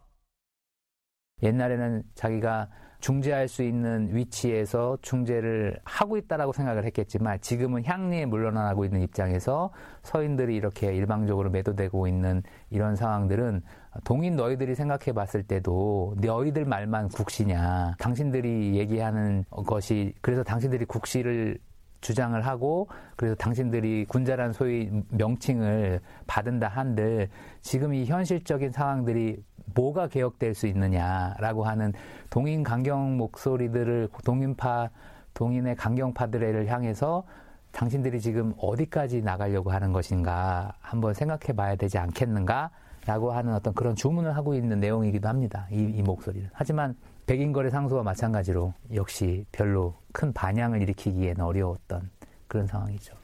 옛날에는 1.43 2.03
자기가 2.14 2.69
중재할 3.01 3.47
수 3.49 3.63
있는 3.63 4.15
위치에서 4.15 4.99
중재를 5.03 5.79
하고 5.85 6.17
있다라고 6.17 6.53
생각을 6.53 6.85
했겠지만 6.87 7.41
지금은 7.41 7.85
향리에 7.85 8.27
물러나고 8.27 8.85
있는 8.85 9.03
입장에서 9.03 9.71
서인들이 10.03 10.57
이렇게 10.57 10.95
일방적으로 10.95 11.51
매도되고 11.51 12.09
있는 12.09 12.43
이런 12.71 12.97
상황들은 12.97 13.63
동인 14.05 14.37
너희들이 14.37 14.75
생각해 14.75 15.13
봤을 15.13 15.43
때도 15.43 16.15
너희들 16.19 16.65
말만 16.65 17.09
국시냐. 17.09 17.95
당신들이 17.99 18.77
얘기하는 18.77 19.45
것이 19.51 20.15
그래서 20.21 20.43
당신들이 20.43 20.85
국시를 20.85 21.59
주장을 22.01 22.41
하고 22.47 22.89
그래서 23.17 23.35
당신들이 23.35 24.07
군자란 24.09 24.53
소위 24.53 24.91
명칭을 25.11 26.01
받은다 26.27 26.69
한들 26.69 27.29
지금 27.61 27.95
이 27.95 28.05
현실적인 28.05 28.73
상황들이 28.73 29.43
뭐가 29.75 30.09
개혁될 30.09 30.55
수 30.55 30.67
있느냐라고 30.67 31.65
하는 31.65 31.93
동인 32.31 32.63
강경 32.63 33.17
목소리들을 33.17 34.09
동인파 34.25 34.91
동인의 35.35 35.77
강경파들을 35.77 36.67
향해서 36.67 37.25
당신들이 37.73 38.21
지금 38.21 38.55
어디까지 38.59 39.23
나가려고 39.23 39.71
하는 39.71 39.93
것인가 39.93 40.73
한번 40.81 41.15
생각해 41.15 41.53
봐야 41.55 41.77
되지 41.77 41.99
않겠는가라고 41.99 43.33
하는 43.33 43.55
어떤 43.55 43.75
그런 43.75 43.95
주문을 43.95 44.37
하고 44.37 44.55
있는 44.55 44.81
내용이기도 44.81 45.29
합니다. 45.29 45.69
이, 45.71 45.83
이 45.83 46.03
목소리는. 46.03 46.49
하지만 46.53 46.97
백인거래 47.29 47.69
상소와 47.69 48.03
마찬가지로 48.05 48.73
역시 48.95 49.45
별로 49.53 50.01
큰 50.14 50.33
반향을 50.33 50.81
일으키기에는 50.81 51.45
어려웠던 51.45 52.11
그런 52.47 52.67
상황이죠. 52.67 53.14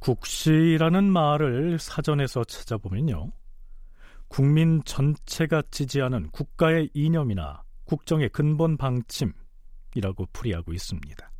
국시라는 0.00 1.04
말을 1.04 1.78
사전에서 1.78 2.44
찾아보면요. 2.44 3.32
국민 4.28 4.82
전체가 4.84 5.62
지지하는 5.70 6.28
국가의 6.28 6.90
이념이나 6.92 7.62
국정의 7.84 8.28
근본 8.28 8.76
방침이라고 8.76 10.26
풀이하고 10.34 10.74
있습니다. 10.74 11.30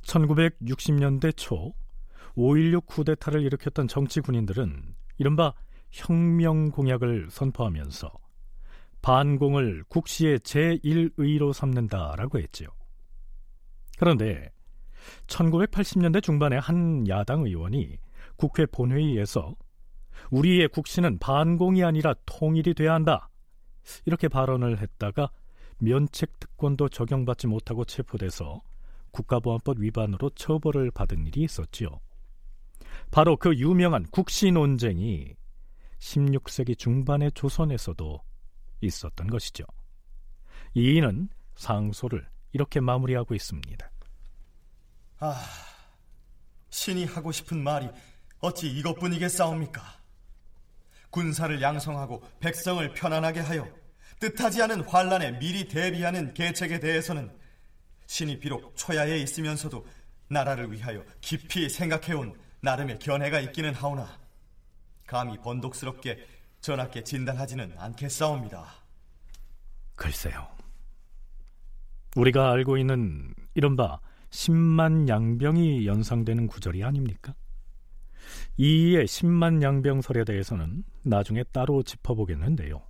1960년대 0.00 1.36
초 1.36 1.74
5.16 2.36 2.86
쿠데타를 2.86 3.42
일으켰던 3.42 3.86
정치 3.88 4.20
군인들은 4.20 4.94
이른바 5.18 5.52
혁명 5.90 6.70
공약을 6.70 7.28
선포하면서 7.30 8.27
반공을 9.02 9.84
국시의 9.88 10.40
제1의로 10.40 11.52
삼는다라고 11.52 12.38
했지요. 12.38 12.68
그런데 13.98 14.50
1980년대 15.26 16.22
중반에 16.22 16.56
한 16.56 17.06
야당 17.08 17.44
의원이 17.44 17.98
국회 18.36 18.66
본회의에서 18.66 19.54
우리의 20.30 20.68
국신은 20.68 21.18
반공이 21.18 21.84
아니라 21.84 22.14
통일이 22.26 22.74
돼야 22.74 22.94
한다. 22.94 23.28
이렇게 24.04 24.28
발언을 24.28 24.78
했다가 24.78 25.30
면책 25.78 26.40
특권도 26.40 26.88
적용받지 26.88 27.46
못하고 27.46 27.84
체포돼서 27.84 28.60
국가보안법 29.12 29.80
위반으로 29.80 30.30
처벌을 30.30 30.90
받은 30.90 31.26
일이 31.26 31.42
있었지요. 31.42 32.00
바로 33.10 33.36
그 33.36 33.54
유명한 33.56 34.04
국시 34.10 34.50
논쟁이 34.50 35.34
16세기 35.98 36.76
중반의 36.76 37.32
조선에서도 37.32 38.20
있었던 38.80 39.26
것이죠. 39.28 39.64
이인은 40.74 41.28
상소를 41.56 42.28
이렇게 42.52 42.80
마무리하고 42.80 43.34
있습니다. 43.34 43.90
아, 45.20 45.44
신이 46.70 47.06
하고 47.06 47.32
싶은 47.32 47.62
말이 47.62 47.88
어찌 48.40 48.70
이것뿐이겠사옵니까? 48.70 49.82
군사를 51.10 51.60
양성하고 51.60 52.22
백성을 52.40 52.92
편안하게 52.94 53.40
하여 53.40 53.68
뜻하지 54.20 54.62
않은 54.62 54.82
환란에 54.82 55.38
미리 55.38 55.68
대비하는 55.68 56.34
계책에 56.34 56.80
대해서는 56.80 57.36
신이 58.06 58.38
비록 58.40 58.76
초야에 58.76 59.18
있으면서도 59.18 59.86
나라를 60.28 60.72
위하여 60.72 61.04
깊이 61.20 61.68
생각해온 61.68 62.38
나름의 62.60 62.98
견해가 62.98 63.40
있기는 63.40 63.74
하오나 63.74 64.18
감히 65.06 65.38
번독스럽게 65.38 66.26
전하께 66.60 67.04
진단하지는 67.04 67.72
않겠사옵니다. 67.78 68.64
글쎄요. 69.94 70.48
우리가 72.16 72.50
알고 72.50 72.78
있는 72.78 73.34
이른바 73.54 74.00
10만 74.30 75.08
양병이 75.08 75.86
연상되는 75.86 76.46
구절이 76.46 76.84
아닙니까? 76.84 77.34
이의 78.56 79.06
10만 79.06 79.62
양병설에 79.62 80.24
대해서는 80.24 80.84
나중에 81.02 81.44
따로 81.44 81.82
짚어보겠는데요. 81.82 82.82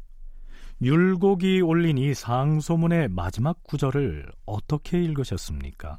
율곡이 0.81 1.61
올린 1.61 1.99
이 1.99 2.15
상소문의 2.15 3.09
마지막 3.09 3.63
구절을 3.65 4.31
어떻게 4.47 5.03
읽으셨습니까? 5.03 5.99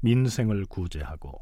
민생을 0.00 0.66
구제하고 0.66 1.40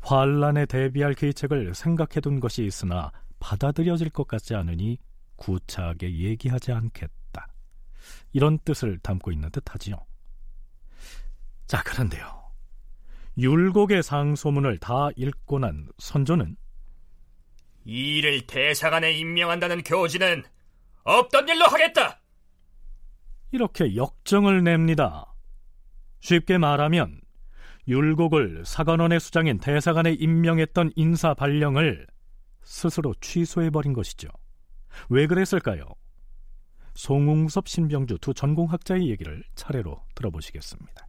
환란에 0.00 0.66
대비할 0.66 1.14
계책을 1.14 1.74
생각해둔 1.74 2.40
것이 2.40 2.64
있으나 2.64 3.10
받아들여질 3.44 4.08
것 4.08 4.26
같지 4.26 4.54
않으니 4.54 4.98
구차하게 5.36 6.18
얘기하지 6.18 6.72
않겠다. 6.72 7.46
이런 8.32 8.58
뜻을 8.60 8.98
담고 9.00 9.32
있는 9.32 9.50
듯하지요. 9.50 9.96
자, 11.66 11.82
그런데요. 11.82 12.24
율곡의 13.36 14.02
상소문을 14.02 14.78
다 14.78 15.10
읽고 15.16 15.58
난 15.58 15.88
선조는 15.98 16.56
이 17.84 18.16
일을 18.16 18.46
대사관에 18.46 19.12
임명한다는 19.12 19.82
교지는 19.82 20.42
없던 21.02 21.46
일로 21.46 21.66
하겠다. 21.66 22.22
이렇게 23.52 23.94
역정을 23.94 24.64
냅니다. 24.64 25.34
쉽게 26.20 26.56
말하면 26.56 27.20
율곡을 27.88 28.64
사관원의 28.64 29.20
수장인 29.20 29.58
대사관에 29.58 30.12
임명했던 30.14 30.92
인사 30.96 31.34
발령을 31.34 32.06
스스로 32.64 33.14
취소해버린 33.20 33.92
것이죠. 33.92 34.28
왜 35.08 35.26
그랬을까요? 35.26 35.84
송웅섭, 36.94 37.68
신병주 37.68 38.18
두 38.20 38.34
전공학자의 38.34 39.08
얘기를 39.10 39.42
차례로 39.54 40.00
들어보시겠습니다. 40.14 41.08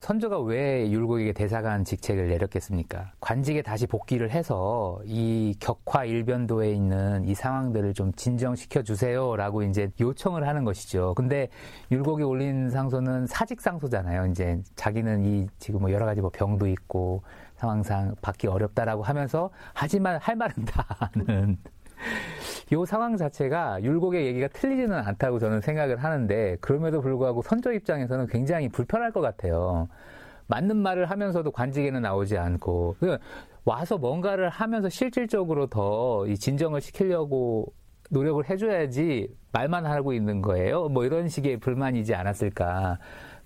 선조가 0.00 0.40
왜 0.40 0.90
율곡에게 0.90 1.34
대사관 1.34 1.84
직책을 1.84 2.28
내렸겠습니까? 2.28 3.12
관직에 3.20 3.60
다시 3.60 3.86
복귀를 3.86 4.30
해서 4.30 4.98
이 5.04 5.54
격화 5.60 6.06
일변도에 6.06 6.72
있는 6.72 7.26
이 7.26 7.34
상황들을 7.34 7.92
좀 7.92 8.10
진정시켜 8.14 8.82
주세요라고 8.82 9.62
이제 9.62 9.90
요청을 10.00 10.48
하는 10.48 10.64
것이죠. 10.64 11.12
근데 11.16 11.48
율곡이 11.90 12.22
올린 12.22 12.70
상소는 12.70 13.26
사직 13.26 13.60
상소잖아요. 13.60 14.28
이제 14.30 14.62
자기는 14.74 15.22
이 15.22 15.46
지금 15.58 15.82
뭐 15.82 15.92
여러 15.92 16.06
가지 16.06 16.22
뭐 16.22 16.30
병도 16.32 16.66
있고 16.68 17.22
상황상 17.60 18.14
받기 18.22 18.46
어렵다라고 18.46 19.02
하면서 19.02 19.50
하지만 19.74 20.16
할 20.16 20.34
말은 20.34 20.64
다 20.64 20.86
하는 20.88 21.58
이 22.72 22.86
상황 22.86 23.18
자체가 23.18 23.82
율곡의 23.82 24.26
얘기가 24.26 24.48
틀리지는 24.48 24.96
않다고 24.96 25.38
저는 25.38 25.60
생각을 25.60 25.98
하는데 26.02 26.56
그럼에도 26.62 27.02
불구하고 27.02 27.42
선조 27.42 27.72
입장에서는 27.72 28.26
굉장히 28.28 28.70
불편할 28.70 29.12
것 29.12 29.20
같아요. 29.20 29.88
맞는 30.46 30.76
말을 30.78 31.10
하면서도 31.10 31.50
관직에는 31.50 32.00
나오지 32.00 32.38
않고 32.38 32.96
와서 33.64 33.98
뭔가를 33.98 34.48
하면서 34.48 34.88
실질적으로 34.88 35.66
더 35.66 36.24
이 36.26 36.36
진정을 36.36 36.80
시키려고 36.80 37.72
노력을 38.08 38.48
해줘야지 38.48 39.28
말만 39.52 39.84
하고 39.84 40.12
있는 40.12 40.40
거예요. 40.42 40.88
뭐 40.88 41.04
이런 41.04 41.28
식의 41.28 41.58
불만이지 41.58 42.14
않았을까. 42.14 42.98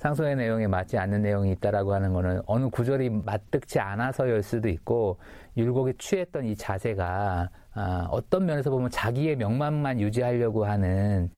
상소의 0.05 0.37
내용에 0.37 0.67
맞지 0.67 0.99
않는 0.99 1.23
내용이 1.23 1.53
있다라고 1.53 1.95
하는 1.95 2.13
거는 2.13 2.43
어느 2.45 2.69
구절이 2.69 3.09
맞득치 3.09 3.79
않아서일 3.81 4.43
수도 4.43 4.69
있고 4.69 5.17
율곡이 5.57 5.95
취했던 5.99 6.45
이 6.45 6.55
자세가 6.55 7.49
아, 7.73 8.09
어떤 8.11 8.45
면에서 8.45 8.71
보면 8.71 8.91
자기의 8.91 9.37
명망만 9.37 10.01
유지하려고 10.01 10.67
하는 10.67 11.31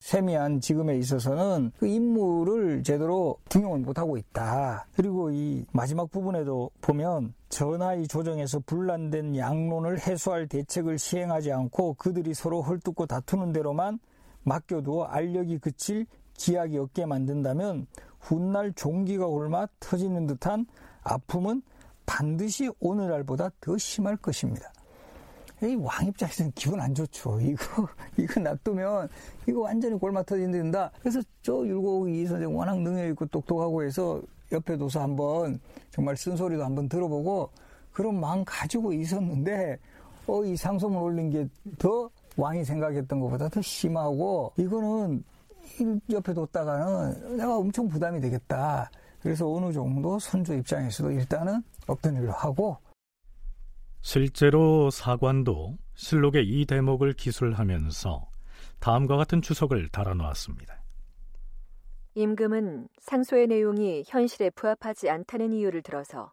세미한 0.00 0.60
지금에 0.60 0.96
있어서는 0.96 1.70
그 1.78 1.86
임무를 1.86 2.82
제대로 2.82 3.36
등용을 3.48 3.78
못하고 3.80 4.16
있다. 4.16 4.88
그리고 4.96 5.30
이 5.30 5.64
마지막 5.72 6.10
부분에도 6.10 6.70
보면 6.80 7.34
전하의 7.48 8.08
조정에서 8.08 8.58
분란된 8.66 9.36
양론을 9.36 10.00
해소할 10.00 10.48
대책을 10.48 10.98
시행하지 10.98 11.52
않고 11.52 11.94
그들이 11.94 12.34
서로 12.34 12.60
헐뜯고 12.62 13.06
다투는 13.06 13.52
대로만 13.52 14.00
맡겨두어 14.42 15.04
알력이 15.04 15.58
그칠 15.58 16.06
기약이 16.40 16.78
없게 16.78 17.04
만든다면 17.04 17.86
훗날 18.18 18.72
종기가 18.72 19.26
옮아 19.26 19.68
터지는 19.78 20.26
듯한 20.26 20.66
아픔은 21.02 21.62
반드시 22.06 22.70
오늘날보다 22.80 23.50
더 23.60 23.76
심할 23.76 24.16
것입니다. 24.16 24.72
이 25.62 25.76
왕 25.76 26.06
입장에서는 26.06 26.52
기분 26.54 26.80
안 26.80 26.94
좋죠. 26.94 27.38
이거, 27.44 27.86
이거 28.16 28.40
놔두면, 28.40 29.08
이거 29.46 29.60
완전히 29.60 29.98
골마 29.98 30.22
터진다. 30.22 30.90
그래서 31.00 31.20
저 31.42 31.52
율곡이 31.66 32.26
선생 32.26 32.56
워낙 32.56 32.80
능력있고 32.80 33.26
똑똑하고 33.26 33.84
해서 33.84 34.22
옆에 34.50 34.78
둬서 34.78 35.02
한번 35.02 35.60
정말 35.90 36.16
쓴소리도 36.16 36.64
한번 36.64 36.88
들어보고 36.88 37.50
그런 37.92 38.18
마음 38.18 38.42
가지고 38.46 38.94
있었는데, 38.94 39.78
어, 40.26 40.42
이 40.44 40.56
상소문 40.56 41.02
올린 41.02 41.28
게 41.30 41.46
더 41.78 42.08
왕이 42.38 42.64
생각했던 42.64 43.20
것보다 43.20 43.50
더 43.50 43.60
심하고, 43.60 44.52
이거는 44.56 45.22
옆에 46.10 46.34
뒀다가는 46.34 47.36
내가 47.36 47.56
엄청 47.56 47.88
부담이 47.88 48.20
되겠다. 48.20 48.90
그래서 49.20 49.50
어느 49.50 49.72
정도 49.72 50.18
선조 50.18 50.54
입장에서도 50.54 51.10
일단은 51.10 51.62
없던 51.86 52.16
일로 52.16 52.32
하고, 52.32 52.78
실제로 54.00 54.90
사관도 54.90 55.76
실록의 55.94 56.48
이 56.48 56.64
대목을 56.64 57.12
기술하면서 57.12 58.30
다음과 58.78 59.16
같은 59.16 59.42
추석을 59.42 59.88
달아놓았습니다. 59.90 60.80
임금은 62.14 62.88
상소의 62.98 63.46
내용이 63.46 64.04
현실에 64.06 64.50
부합하지 64.50 65.10
않다는 65.10 65.52
이유를 65.52 65.82
들어서 65.82 66.32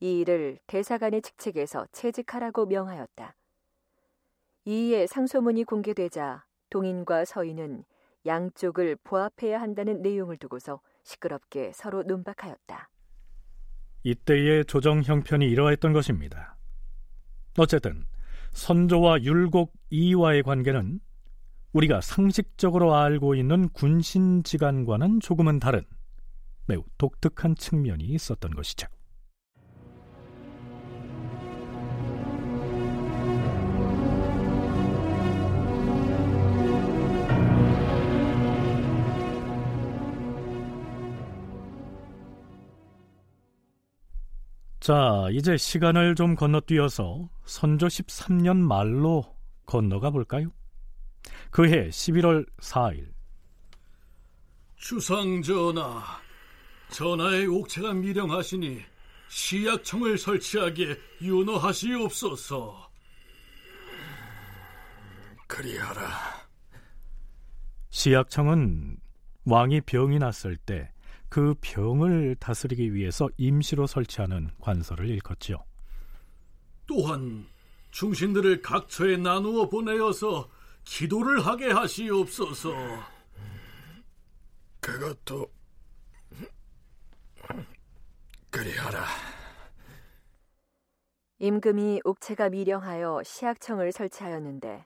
이 0.00 0.20
일을 0.20 0.58
대사관의 0.66 1.22
직책에서 1.22 1.86
채직하라고 1.92 2.66
명하였다. 2.66 3.34
이에 4.64 5.06
상소문이 5.06 5.64
공개되자 5.64 6.44
동인과 6.70 7.24
서인은 7.24 7.84
양쪽을 8.26 8.96
보합해야 9.04 9.60
한다는 9.60 10.02
내용을 10.02 10.36
두고서 10.36 10.80
시끄럽게 11.02 11.72
서로 11.74 12.02
논박하였다. 12.02 12.88
이때의 14.04 14.64
조정 14.66 15.02
형편이 15.02 15.46
이러했던 15.46 15.92
것입니다. 15.92 16.56
어쨌든 17.58 18.04
선조와 18.52 19.22
율곡 19.22 19.72
이와의 19.90 20.42
관계는 20.42 21.00
우리가 21.72 22.00
상식적으로 22.00 22.94
알고 22.94 23.34
있는 23.34 23.68
군신지간과는 23.70 25.20
조금은 25.20 25.58
다른 25.58 25.84
매우 26.66 26.84
독특한 26.98 27.54
측면이 27.56 28.04
있었던 28.04 28.52
것이죠. 28.52 28.88
자, 44.82 45.28
이제 45.30 45.56
시간을 45.56 46.16
좀 46.16 46.34
건너뛰어서 46.34 47.30
선조 47.44 47.86
13년 47.86 48.56
말로 48.56 49.22
건너가 49.64 50.10
볼까요? 50.10 50.50
그해 51.52 51.88
11월 51.88 52.44
4일. 52.58 53.12
주상 54.74 55.40
전하, 55.40 56.02
전하의 56.90 57.46
옥체가 57.46 57.92
미령하시니 57.94 58.82
시약청을 59.28 60.18
설치하기에 60.18 60.96
윤호하시옵소서. 61.20 62.90
그리하라. 65.46 66.08
시약청은 67.90 68.96
왕이 69.44 69.82
병이 69.82 70.18
났을 70.18 70.56
때 70.56 70.91
그 71.32 71.54
병을 71.62 72.36
다스리기 72.38 72.92
위해서 72.92 73.26
임시로 73.38 73.86
설치하는 73.86 74.50
관서를 74.60 75.08
일컫지요. 75.08 75.64
또한 76.86 77.46
중신들을 77.90 78.60
각처에 78.60 79.16
나누어 79.16 79.70
보내어서 79.70 80.50
기도를 80.84 81.46
하게 81.46 81.70
하시옵소서. 81.70 82.74
그것도 84.78 85.50
그리하라. 88.50 89.06
임금이 91.38 92.02
옥체가 92.04 92.50
미령하여 92.50 93.22
시약청을 93.24 93.92
설치하였는데 93.92 94.84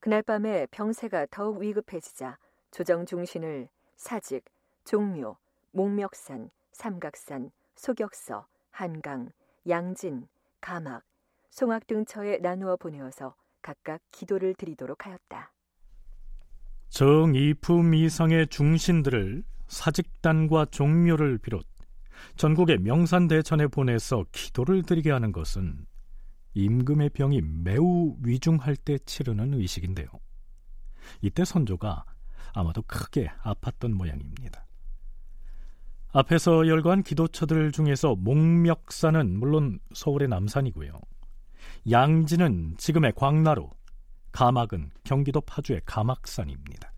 그날 0.00 0.22
밤에 0.22 0.66
병세가 0.70 1.26
더욱 1.30 1.60
위급해지자 1.60 2.38
조정 2.70 3.04
중신을 3.04 3.68
사직, 3.96 4.46
종묘, 4.86 5.36
목멱산, 5.74 6.50
삼각산, 6.72 7.50
소격서, 7.74 8.46
한강, 8.70 9.28
양진, 9.68 10.28
가막, 10.60 11.02
송악 11.50 11.88
등처에 11.88 12.38
나누어 12.38 12.76
보내어서 12.76 13.34
각각 13.60 14.00
기도를 14.12 14.54
드리도록 14.54 15.04
하였다. 15.04 15.52
정이품 16.90 17.94
이상의 17.94 18.46
중신들을 18.46 19.42
사직단과 19.66 20.66
종묘를 20.66 21.38
비롯 21.38 21.66
전국의 22.36 22.78
명산대천에 22.78 23.66
보내서 23.66 24.24
기도를 24.30 24.84
드리게 24.84 25.10
하는 25.10 25.32
것은 25.32 25.86
임금의 26.54 27.10
병이 27.10 27.42
매우 27.42 28.16
위중할 28.22 28.76
때 28.76 28.98
치르는 28.98 29.54
의식인데요. 29.54 30.06
이때 31.20 31.44
선조가 31.44 32.04
아마도 32.52 32.82
크게 32.82 33.28
아팠던 33.42 33.92
모양입니다. 33.92 34.64
앞에서 36.14 36.68
열거한 36.68 37.02
기도처들 37.02 37.72
중에서 37.72 38.14
목멱산은 38.14 39.36
물론 39.36 39.80
서울의 39.94 40.28
남산이고요. 40.28 40.92
양지는 41.90 42.76
지금의 42.78 43.14
광나루, 43.16 43.68
가막은 44.30 44.92
경기도 45.02 45.40
파주의 45.40 45.80
가막산입니다. 45.84 46.92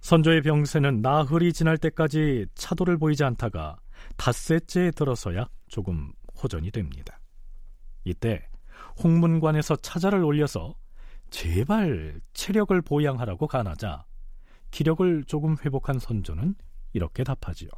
선조의 0.00 0.42
병세는 0.42 1.02
나흘이 1.02 1.52
지날 1.52 1.78
때까지 1.78 2.46
차도를 2.56 2.98
보이지 2.98 3.22
않다가 3.22 3.76
닷새째에 4.16 4.90
들어서야 4.90 5.48
조금 5.68 6.12
호전이 6.42 6.72
됩니다. 6.72 7.20
이때 8.02 8.48
홍문관에서 9.04 9.76
차자를 9.76 10.24
올려서 10.24 10.74
제발 11.30 12.20
체력을 12.32 12.80
보양하라고 12.82 13.46
간하자 13.46 14.04
기력을 14.72 15.24
조금 15.24 15.56
회복한 15.64 16.00
선조는 16.00 16.56
이렇게 16.96 17.24
답하지요. 17.24 17.68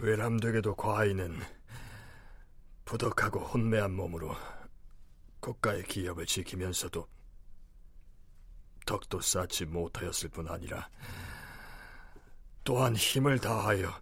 외람되게도 0.00 0.74
과인은 0.74 1.38
부덕하고 2.84 3.38
혼매한 3.38 3.92
몸으로 3.92 4.34
국가의 5.38 5.84
기업을 5.84 6.26
지키면서도 6.26 7.06
덕도 8.86 9.20
쌓지 9.20 9.66
못하였을 9.66 10.30
뿐 10.30 10.48
아니라 10.48 10.90
또한 12.64 12.96
힘을 12.96 13.38
다하여 13.38 13.92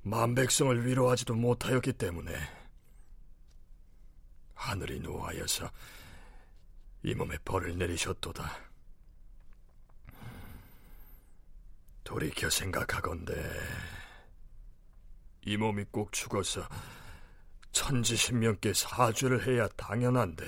만백성을 0.00 0.86
위로하지도 0.86 1.34
못하였기 1.34 1.92
때문에 1.92 2.34
하늘이 4.54 5.00
노하여서 5.00 5.70
이 7.02 7.14
몸에 7.14 7.36
벌을 7.44 7.76
내리셨도다. 7.76 8.69
돌이켜 12.10 12.50
생각하건대 12.50 13.32
이 15.42 15.56
몸이 15.56 15.84
꼭 15.92 16.12
죽어서 16.12 16.68
천지신명께 17.70 18.74
사죄를 18.74 19.46
해야 19.46 19.68
당연한데 19.68 20.44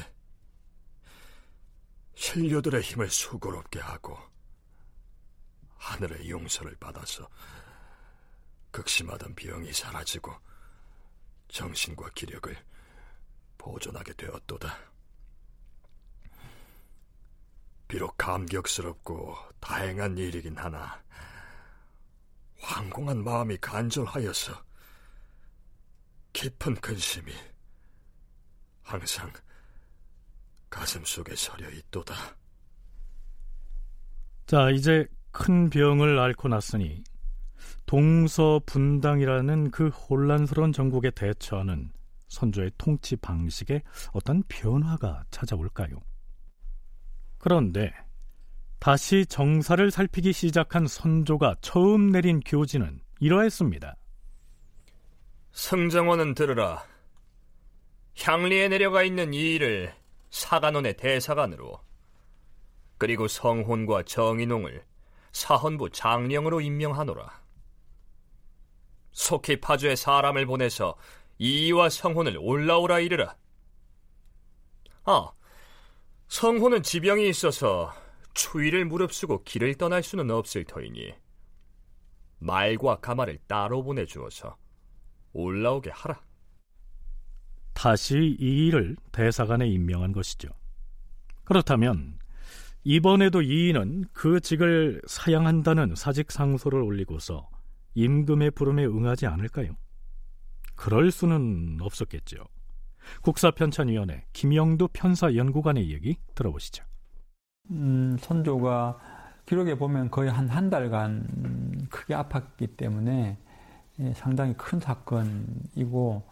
신료들의 2.17 2.83
힘을 2.83 3.09
수고롭게 3.09 3.79
하고 3.79 4.19
하늘의 5.77 6.29
용서를 6.29 6.75
받아서 6.81 7.29
극심하던 8.73 9.37
병이 9.37 9.73
사라지고 9.73 10.35
정신과 11.47 12.11
기력을 12.17 12.57
보존하게 13.57 14.15
되었도다. 14.15 14.79
비록 17.87 18.17
감격스럽고 18.19 19.37
다행한 19.61 20.19
일이긴 20.19 20.57
하나 20.57 21.01
황공한 22.63 23.23
마음이 23.25 23.59
간절하여서 23.59 24.53
깊은 26.33 26.77
근심이 26.77 27.33
항상 28.83 29.31
가슴 30.71 31.05
속에 31.05 31.35
서려 31.35 31.69
있도다. 31.69 32.15
자, 34.47 34.71
이제 34.71 35.07
큰 35.31 35.69
병을 35.71 36.19
앓고 36.19 36.49
났으니 36.49 37.03
동서분당이라는 37.87 39.71
그 39.71 39.89
혼란스러운 39.89 40.73
전국에 40.73 41.11
대처하는 41.11 41.93
선조의 42.29 42.73
통치 42.79 43.17
방식에 43.17 43.83
어떤 44.13 44.43
변화가 44.49 45.25
찾아올까요? 45.31 46.01
그런데 47.39 47.93
다시 48.83 49.25
정사를 49.27 49.93
살피기 49.93 50.33
시작한 50.33 50.89
선조가 50.89 51.55
처음 51.61 52.11
내린 52.11 52.41
교지는 52.41 53.01
이러했습니다. 53.21 53.95
승정원은 55.53 56.35
들으라. 56.35 56.85
향리에 58.19 58.67
내려가 58.67 59.05
있는 59.05 59.35
이 59.35 59.55
일을 59.55 59.95
사관원의 60.31 60.97
대사관으로 60.97 61.81
그리고 62.99 63.29
성혼과 63.29 64.03
정인홍을 64.03 64.85
사헌부 65.31 65.91
장령으로 65.91 66.61
임명하노라. 66.61 67.41
속히 69.13 69.61
파주에 69.61 69.95
사람을 69.95 70.45
보내서 70.47 70.97
이와 71.39 71.89
성혼을 71.89 72.37
올라오라 72.37 72.99
이르라. 72.99 73.37
아, 75.05 75.31
성혼은 76.27 76.83
지병이 76.83 77.29
있어서 77.29 78.02
추위를 78.35 78.85
무릅쓰고 78.85 79.45
길을 79.45 79.75
떠날 79.75 80.03
수는 80.03 80.31
없을 80.31 80.65
터이니 80.65 81.13
말과 82.39 82.97
가마를 82.97 83.39
따로 83.47 83.83
보내주어서 83.83 84.57
올라오게 85.33 85.91
하라. 85.91 86.21
다시 87.73 88.37
이 88.39 88.67
일을 88.67 88.97
대사관에 89.13 89.67
임명한 89.69 90.13
것이죠. 90.13 90.49
그렇다면 91.45 92.19
이번에도 92.85 93.43
이인은 93.43 94.07
그 94.13 94.41
직을 94.41 95.03
사양한다는 95.07 95.95
사직 95.95 96.33
상소를 96.33 96.83
올리고서 96.83 97.49
임금의 97.95 98.53
부름에 98.53 98.85
응하지 98.85 99.27
않을까요? 99.27 99.77
그럴 100.75 101.11
수는 101.11 101.79
없었겠죠. 101.81 102.45
국사편찬위원회 103.23 104.27
김영두 104.33 104.89
편사연구관의 104.93 105.91
얘기 105.91 106.17
들어보시죠. 106.35 106.85
음, 107.71 108.17
선조가 108.21 108.99
기록에 109.47 109.77
보면 109.77 110.11
거의 110.11 110.31
한 110.31 110.49
한 110.51 110.71
달간 110.71 111.87
크게 111.91 112.15
아팠기 112.15 112.77
때문에 112.77 113.39
예, 114.01 114.13
상당히 114.15 114.55
큰 114.57 114.81
사건이고 114.81 116.23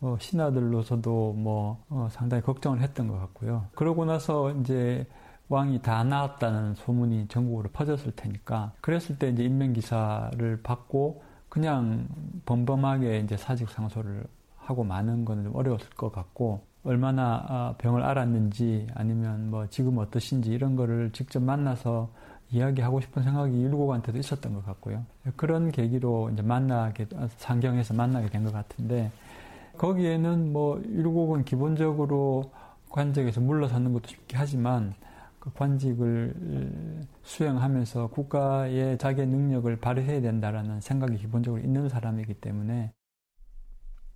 어, 0.00 0.16
신하들로서도 0.20 1.32
뭐 1.34 1.84
어, 1.88 2.08
상당히 2.10 2.42
걱정을 2.42 2.80
했던 2.80 3.08
것 3.08 3.18
같고요. 3.18 3.66
그러고 3.74 4.04
나서 4.04 4.52
이제 4.52 5.06
왕이 5.48 5.80
다 5.82 6.02
나았다는 6.04 6.74
소문이 6.74 7.28
전국으로 7.28 7.70
퍼졌을 7.72 8.12
테니까 8.12 8.72
그랬을 8.80 9.18
때 9.18 9.28
이제 9.30 9.44
인명 9.44 9.72
기사를 9.72 10.60
받고 10.62 11.22
그냥 11.48 12.08
범범하게 12.46 13.20
이제 13.20 13.36
사직 13.36 13.70
상소를 13.70 14.26
하고 14.58 14.84
마는 14.84 15.24
건좀 15.24 15.54
어려웠을 15.54 15.90
것 15.90 16.12
같고 16.12 16.65
얼마나 16.86 17.44
아, 17.48 17.74
병을 17.78 18.02
알았는지 18.02 18.86
아니면 18.94 19.50
뭐 19.50 19.66
지금 19.68 19.98
어떠신지 19.98 20.50
이런 20.50 20.76
거를 20.76 21.10
직접 21.12 21.42
만나서 21.42 22.08
이야기하고 22.52 23.00
싶은 23.00 23.22
생각이 23.24 23.60
율곡한테도 23.60 24.18
있었던 24.18 24.54
것 24.54 24.64
같고요. 24.64 25.04
그런 25.34 25.72
계기로 25.72 26.30
이제 26.30 26.42
만나게 26.42 27.06
상경에서 27.38 27.94
만나게 27.94 28.28
된 28.28 28.44
것 28.44 28.52
같은데 28.52 29.10
거기에는 29.78 30.52
뭐 30.52 30.80
율곡은 30.84 31.44
기본적으로 31.44 32.52
관적에서 32.88 33.40
물러서는 33.40 33.92
것도 33.92 34.06
쉽게 34.06 34.36
하지만 34.36 34.94
그 35.40 35.52
관직을 35.52 36.34
수행하면서 37.22 38.08
국가의 38.08 38.98
자기의 38.98 39.26
능력을 39.26 39.74
발휘해야 39.76 40.20
된다라는 40.20 40.80
생각이 40.80 41.16
기본적으로 41.16 41.60
있는 41.60 41.88
사람이기 41.88 42.34
때문에 42.34 42.92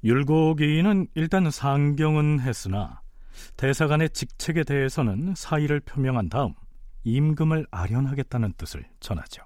율곡이는 0.02 1.08
일단 1.14 1.50
상경은 1.50 2.40
했으나 2.40 3.02
대사관의 3.56 4.10
직책에 4.10 4.64
대해서는 4.64 5.34
사의를 5.36 5.80
표명한 5.80 6.28
다음 6.28 6.54
임금을 7.04 7.66
아련하겠다는 7.70 8.54
뜻을 8.54 8.84
전하죠. 9.00 9.42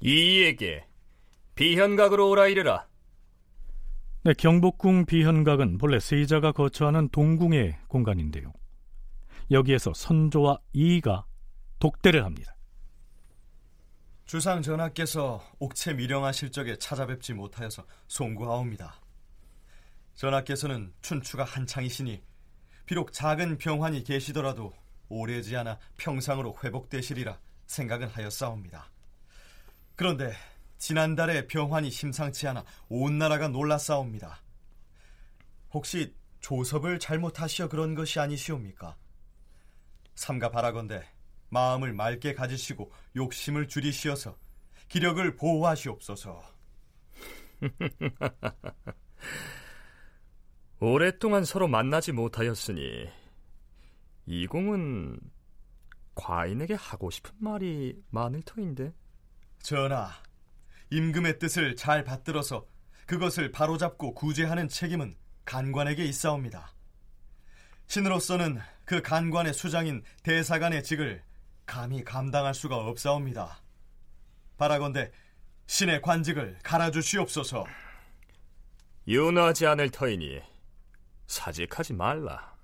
이에게 0.00 0.86
비현각으로 1.54 2.30
오라 2.30 2.48
이르라. 2.48 2.86
네, 4.22 4.34
경복궁 4.34 5.06
비현각은 5.06 5.78
본래 5.78 5.98
세자가 5.98 6.52
거처하는 6.52 7.08
동궁의 7.10 7.78
공간인데요. 7.88 8.52
여기에서 9.50 9.92
선조와 9.94 10.58
이가 10.72 11.24
독대를 11.78 12.24
합니다. 12.24 12.54
주상 14.30 14.62
전하께서 14.62 15.44
옥체 15.58 15.92
미령하 15.94 16.30
실 16.30 16.52
적에 16.52 16.78
찾아뵙지 16.78 17.34
못하여서 17.34 17.84
송구하옵니다. 18.06 19.00
전하께서는 20.14 20.94
춘추가 21.02 21.42
한창이시니 21.42 22.22
비록 22.86 23.12
작은 23.12 23.58
병환이 23.58 24.04
계시더라도 24.04 24.72
오래지 25.08 25.56
않아 25.56 25.80
평상으로 25.96 26.56
회복되시리라 26.62 27.40
생각은 27.66 28.06
하였사옵니다. 28.06 28.88
그런데 29.96 30.32
지난달에 30.78 31.48
병환이 31.48 31.90
심상치 31.90 32.46
않아 32.46 32.64
온 32.88 33.18
나라가 33.18 33.48
놀랐사옵니다. 33.48 34.44
혹시 35.72 36.14
조섭을 36.38 37.00
잘못하시어 37.00 37.68
그런 37.68 37.96
것이 37.96 38.20
아니시옵니까? 38.20 38.96
삼가 40.14 40.52
바라건대 40.52 41.04
마음을 41.50 41.92
맑게 41.92 42.34
가지시고 42.34 42.90
욕심을 43.16 43.68
줄이시어서 43.68 44.36
기력을 44.88 45.36
보호하시옵소서. 45.36 46.42
오랫동안 50.80 51.44
서로 51.44 51.68
만나지 51.68 52.12
못하였으니 52.12 53.06
이공은 54.26 55.20
과인에게 56.14 56.74
하고 56.74 57.10
싶은 57.10 57.32
말이 57.38 58.02
많을 58.10 58.42
터인데. 58.42 58.92
전하, 59.62 60.10
임금의 60.90 61.38
뜻을 61.38 61.76
잘 61.76 62.02
받들어서 62.04 62.66
그것을 63.06 63.52
바로잡고 63.52 64.14
구제하는 64.14 64.68
책임은 64.68 65.14
간관에게 65.44 66.04
있사옵니다. 66.04 66.72
신으로서는 67.86 68.60
그 68.84 69.02
간관의 69.02 69.52
수장인 69.52 70.02
대사관의 70.22 70.82
직을 70.84 71.22
감히 71.70 72.02
감당할 72.02 72.52
수가 72.52 72.76
없사옵니다. 72.76 73.60
바라건대 74.58 75.12
신의 75.66 76.02
관직을 76.02 76.58
갈아주시옵소서. 76.64 77.64
윤하지 79.06 79.66
않을 79.66 79.90
터이니 79.90 80.40
사직하지 81.28 81.92
말라. 81.92 82.56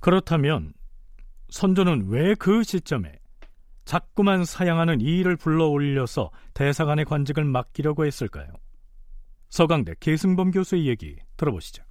그렇다면 0.00 0.74
선조는 1.48 2.08
왜 2.10 2.34
그 2.34 2.62
시점에 2.62 3.18
자꾸만 3.86 4.44
사양하는 4.44 5.00
이의를 5.00 5.36
불러 5.36 5.66
올려서 5.68 6.30
대사관의 6.52 7.06
관직을 7.06 7.44
맡기려고 7.44 8.04
했을까요? 8.04 8.48
서강대 9.48 9.94
계승범 10.00 10.50
교수의 10.50 10.86
얘기 10.86 11.16
들어보시죠. 11.38 11.82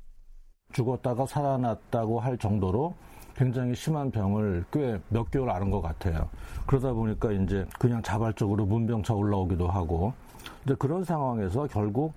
죽었다가 0.71 1.25
살아났다고 1.25 2.19
할 2.19 2.37
정도로 2.37 2.95
굉장히 3.35 3.75
심한 3.75 4.11
병을 4.11 4.65
꽤 4.71 4.99
몇 5.09 5.29
개월 5.29 5.49
앓은 5.49 5.69
것 5.69 5.81
같아요. 5.81 6.29
그러다 6.65 6.93
보니까 6.93 7.31
이제 7.31 7.65
그냥 7.79 8.01
자발적으로 8.01 8.65
문병차 8.65 9.13
올라오기도 9.13 9.67
하고, 9.67 10.13
이제 10.63 10.75
그런 10.75 11.03
상황에서 11.03 11.67
결국 11.67 12.15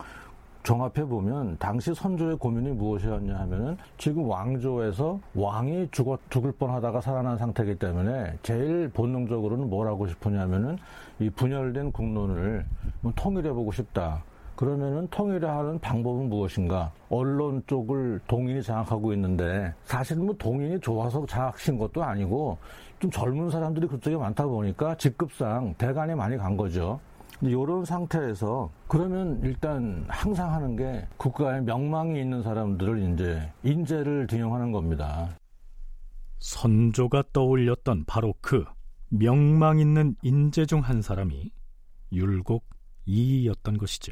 종합해 0.62 1.06
보면 1.06 1.56
당시 1.58 1.94
선조의 1.94 2.36
고민이 2.36 2.72
무엇이었냐 2.72 3.38
하면은 3.38 3.76
지금 3.96 4.28
왕조에서 4.28 5.18
왕이 5.34 5.88
죽었 5.92 6.20
죽을 6.28 6.52
뻔하다가 6.52 7.00
살아난 7.00 7.38
상태이기 7.38 7.78
때문에 7.78 8.36
제일 8.42 8.90
본능적으로는 8.90 9.70
뭘 9.70 9.86
하고 9.88 10.06
싶으냐면은 10.06 10.76
이 11.20 11.30
분열된 11.30 11.92
국론을 11.92 12.66
뭐 13.00 13.12
통일해 13.16 13.50
보고 13.50 13.72
싶다. 13.72 14.22
그러면은 14.58 15.06
통일하는 15.12 15.78
방법은 15.78 16.28
무엇인가? 16.30 16.90
언론 17.10 17.62
쪽을 17.68 18.20
동인이 18.26 18.60
장악하고 18.60 19.12
있는데 19.12 19.72
사실 19.84 20.16
뭐 20.16 20.34
동인이 20.36 20.80
좋아서 20.80 21.24
장악신 21.26 21.78
것도 21.78 22.02
아니고 22.02 22.58
좀 22.98 23.08
젊은 23.08 23.50
사람들이 23.50 23.86
그쪽에 23.86 24.16
많다 24.16 24.46
보니까 24.46 24.96
직급상 24.96 25.76
대관이 25.78 26.16
많이 26.16 26.36
간 26.36 26.56
거죠. 26.56 26.98
이런 27.40 27.84
상태에서 27.84 28.68
그러면 28.88 29.40
일단 29.44 30.04
항상 30.08 30.52
하는 30.52 30.74
게 30.74 31.06
국가에 31.18 31.60
명망이 31.60 32.20
있는 32.20 32.42
사람들을 32.42 33.12
이제 33.12 33.52
인재를 33.62 34.26
등용하는 34.26 34.72
겁니다. 34.72 35.28
선조가 36.40 37.22
떠올렸던 37.32 38.06
바로 38.08 38.34
그 38.40 38.64
명망 39.10 39.78
있는 39.78 40.16
인재 40.22 40.66
중 40.66 40.80
한 40.80 41.00
사람이 41.00 41.52
율곡 42.10 42.64
이이였던 43.06 43.78
것이죠. 43.78 44.10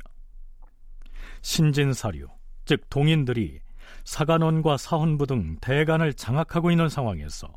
신진사류, 1.42 2.27
즉 2.64 2.88
동인들이 2.90 3.61
사간원과 4.05 4.77
사헌부 4.77 5.27
등 5.27 5.57
대간을 5.61 6.14
장악하고 6.14 6.70
있는 6.70 6.88
상황에서 6.88 7.53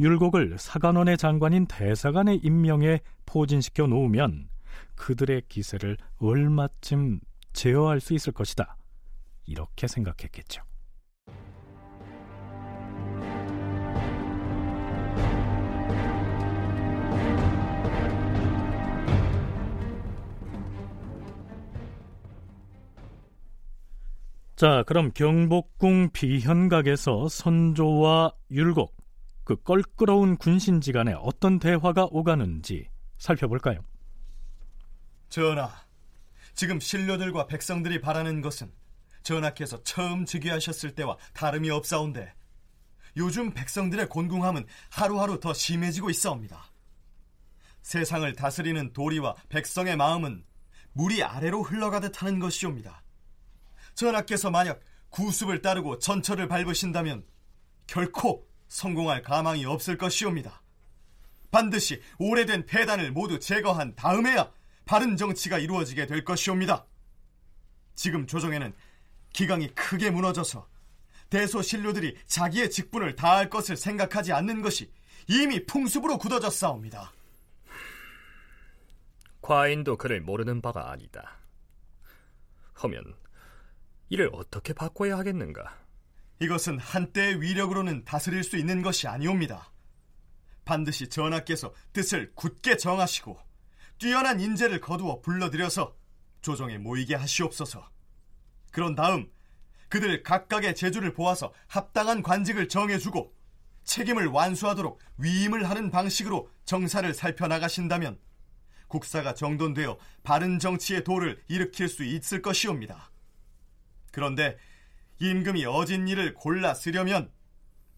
율곡을 0.00 0.58
사간원의 0.58 1.18
장관인 1.18 1.66
대사관의 1.66 2.40
임명에 2.42 3.00
포진시켜 3.26 3.86
놓으면 3.86 4.48
그들의 4.94 5.42
기세를 5.48 5.96
얼마쯤 6.18 7.20
제어할 7.52 8.00
수 8.00 8.14
있을 8.14 8.32
것이다. 8.32 8.76
이렇게 9.46 9.86
생각했겠죠. 9.86 10.62
자, 24.62 24.84
그럼 24.86 25.10
경복궁 25.12 26.10
비현각에서 26.12 27.28
선조와 27.28 28.32
율곡, 28.52 28.96
그 29.42 29.60
껄끄러운 29.60 30.36
군신지 30.36 30.92
간에 30.92 31.16
어떤 31.18 31.58
대화가 31.58 32.06
오가는지 32.12 32.88
살펴볼까요? 33.18 33.80
전하, 35.28 35.68
지금 36.54 36.78
신료들과 36.78 37.48
백성들이 37.48 38.00
바라는 38.00 38.40
것은 38.40 38.70
전하께서 39.24 39.82
처음 39.82 40.24
즉위하셨을 40.24 40.94
때와 40.94 41.16
다름이 41.32 41.68
없사온데 41.68 42.32
요즘 43.16 43.52
백성들의 43.52 44.08
곤궁함은 44.10 44.64
하루하루 44.90 45.40
더 45.40 45.52
심해지고 45.52 46.08
있사옵니다. 46.08 46.66
세상을 47.82 48.32
다스리는 48.34 48.92
도리와 48.92 49.34
백성의 49.48 49.96
마음은 49.96 50.44
물이 50.92 51.24
아래로 51.24 51.64
흘러가듯 51.64 52.22
하는 52.22 52.38
것이옵니다. 52.38 53.01
전하께서 53.94 54.50
만약 54.50 54.80
구습을 55.10 55.62
따르고 55.62 55.98
전철을 55.98 56.48
밟으신다면 56.48 57.24
결코 57.86 58.48
성공할 58.68 59.22
가망이 59.22 59.64
없을 59.66 59.98
것이옵니다. 59.98 60.62
반드시 61.50 62.00
오래된 62.18 62.64
폐단을 62.66 63.12
모두 63.12 63.38
제거한 63.38 63.94
다음에야 63.94 64.50
바른 64.86 65.16
정치가 65.16 65.58
이루어지게 65.58 66.06
될 66.06 66.24
것이옵니다. 66.24 66.86
지금 67.94 68.26
조정에는 68.26 68.72
기강이 69.32 69.68
크게 69.74 70.10
무너져서 70.10 70.66
대소신료들이 71.28 72.16
자기의 72.26 72.70
직분을 72.70 73.16
다할 73.16 73.48
것을 73.48 73.76
생각하지 73.76 74.32
않는 74.32 74.62
것이 74.62 74.90
이미 75.28 75.64
풍습으로 75.64 76.18
굳어졌사옵니다. 76.18 77.12
과인도 79.40 79.96
그를 79.96 80.20
모르는 80.20 80.60
바가 80.62 80.90
아니다. 80.90 81.38
허면 82.82 83.14
이를 84.12 84.28
어떻게 84.34 84.74
바꿔야 84.74 85.16
하겠는가? 85.16 85.74
이것은 86.38 86.78
한때의 86.78 87.40
위력으로는 87.40 88.04
다스릴 88.04 88.44
수 88.44 88.58
있는 88.58 88.82
것이 88.82 89.08
아니옵니다. 89.08 89.72
반드시 90.66 91.08
전하께서 91.08 91.72
뜻을 91.94 92.30
굳게 92.34 92.76
정하시고 92.76 93.38
뛰어난 93.96 94.38
인재를 94.38 94.82
거두어 94.82 95.22
불러들여서 95.22 95.96
조정에 96.42 96.76
모이게 96.76 97.14
하시옵소서. 97.14 97.88
그런 98.70 98.94
다음 98.94 99.30
그들 99.88 100.22
각각의 100.22 100.74
재주를 100.74 101.14
보아서 101.14 101.54
합당한 101.66 102.22
관직을 102.22 102.68
정해주고 102.68 103.32
책임을 103.84 104.26
완수하도록 104.26 105.00
위임을 105.16 105.70
하는 105.70 105.90
방식으로 105.90 106.50
정사를 106.66 107.14
살펴나가신다면 107.14 108.20
국사가 108.88 109.32
정돈되어 109.32 109.96
바른 110.22 110.58
정치의 110.58 111.02
도를 111.02 111.42
일으킬 111.48 111.88
수 111.88 112.04
있을 112.04 112.42
것이옵니다. 112.42 113.11
그런데 114.12 114.56
임금이 115.18 115.64
어진 115.64 116.06
일을 116.06 116.34
골라 116.34 116.74
쓰려면 116.74 117.32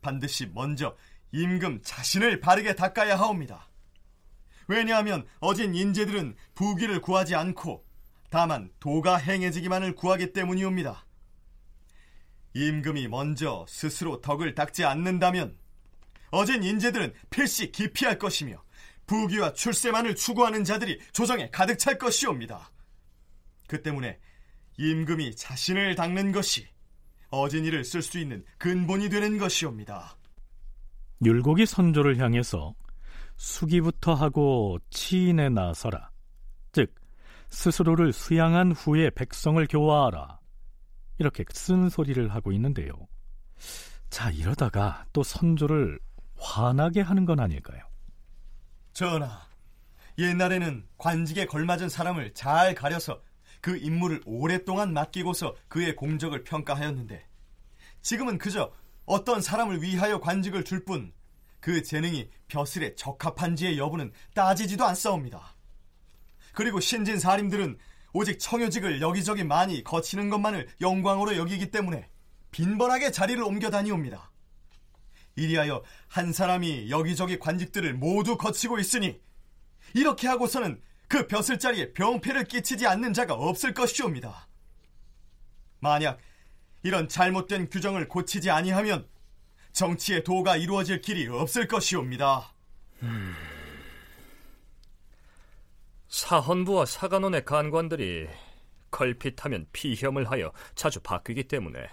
반드시 0.01 0.47
먼저 0.55 0.97
임금 1.33 1.83
자신을 1.83 2.41
바르게 2.41 2.75
닦아야 2.75 3.19
하옵니다. 3.19 3.69
왜냐하면 4.67 5.27
어진 5.41 5.75
인재들은 5.75 6.37
부귀를 6.55 7.01
구하지 7.01 7.35
않고 7.35 7.85
다만 8.31 8.71
도가 8.81 9.17
행해지기만을 9.17 9.95
구하기 9.95 10.33
때문이옵니다. 10.33 11.05
임금이 12.55 13.09
먼저 13.09 13.67
스스로 13.69 14.21
덕을 14.21 14.55
닦지 14.55 14.85
않는다면 14.85 15.59
어진 16.31 16.63
인재들은 16.63 17.13
필시 17.31 17.73
기피할 17.73 18.19
것이며 18.19 18.63
부귀와 19.07 19.53
출세만을 19.53 20.15
추구하는 20.15 20.65
자들이 20.65 21.01
조정에 21.13 21.51
가득 21.51 21.79
찰 21.79 21.99
것이옵니다. 21.99 22.71
그 23.67 23.83
때문에 23.83 24.19
임금이 24.79 25.37
자신을 25.37 25.95
닦는 25.95 26.33
것이 26.33 26.67
어진이를 27.31 27.85
쓸 27.85 28.03
수 28.03 28.19
있는 28.19 28.45
근본이 28.59 29.09
되는 29.09 29.39
것이옵니다. 29.39 30.17
율곡이 31.25 31.67
선조를 31.67 32.19
향해서 32.19 32.75
수기부터 33.37 34.15
하고 34.15 34.79
치인에 34.91 35.49
나서라. 35.49 36.11
즉 36.73 36.95
스스로를 37.49 38.13
수양한 38.13 38.73
후에 38.73 39.11
백성을 39.11 39.65
교화하라. 39.67 40.39
이렇게 41.19 41.45
쓴 41.53 41.89
소리를 41.89 42.29
하고 42.35 42.53
있는데요. 42.53 42.93
자, 44.11 44.31
이러다가 44.31 45.05
또 45.13 45.23
선조를 45.23 45.99
화나게 46.39 47.01
하는 47.01 47.25
건 47.25 47.41
아닐까요? 47.41 47.83
전하, 48.93 49.41
옛날에는 50.19 50.87
관직에 50.99 51.47
걸맞은 51.47 51.89
사람을 51.89 52.35
잘 52.35 52.75
가려서 52.75 53.21
그 53.65 53.79
임무를 53.79 54.21
오랫동안 54.27 54.93
맡기고서 54.93 55.57
그의 55.69 55.97
공적을 55.97 56.45
평가하였는데 56.45 57.27
지금은 58.03 58.37
그저 58.37 58.71
어떤 59.07 59.41
사람을 59.41 59.81
위하여 59.81 60.21
관직을 60.21 60.65
줄 60.65 60.85
뿐 60.85 61.15
그 61.61 61.83
재능이 61.83 62.29
벼슬에 62.47 62.95
적합한지의 62.95 63.79
여부는 63.79 64.13
따지지도 64.35 64.85
않사옵니다. 64.85 65.57
그리고 66.53 66.79
신진 66.79 67.19
사림들은 67.19 67.79
오직 68.13 68.39
청요직을 68.39 69.01
여기저기 69.01 69.45
많이 69.45 69.83
거치는 69.83 70.29
것만을 70.29 70.69
영광으로 70.83 71.39
여기기 71.39 71.71
때문에 71.71 72.11
빈번하게 72.51 73.13
자리를 73.13 73.43
옮겨 73.43 73.71
다니옵니다. 73.71 74.31
이리하여 75.37 75.83
한 76.09 76.35
사람이 76.35 76.91
여기저기 76.91 77.39
관직들을 77.39 77.95
모두 77.95 78.37
거치고 78.37 78.79
있으니 78.79 79.23
이렇게 79.95 80.29
하고서는 80.29 80.83
그 81.15 81.29
벼슬 81.29 81.61
자리에 81.61 81.93
병폐를 81.93 82.43
끼치지 82.43 82.89
않는 82.89 83.13
자가 83.13 83.35
없을 83.35 83.73
것이옵니다. 83.73 84.49
만약 85.79 86.19
이런 86.83 87.09
잘못된 87.09 87.71
규정을 87.71 88.09
고치지 88.09 88.51
아니하면 88.51 89.09
정치의 89.71 90.25
도가 90.25 90.57
이루어질 90.57 91.01
길이 91.01 91.29
없을 91.29 91.69
것이옵니다. 91.69 92.53
음... 93.05 93.33
사헌부와 96.09 96.85
사관원의 96.85 97.45
간관들이 97.45 98.29
걸핏하면 98.91 99.69
피혐을 99.73 100.29
하여 100.29 100.53
자주 100.75 100.99
바뀌기 100.99 101.45
때문에 101.45 101.91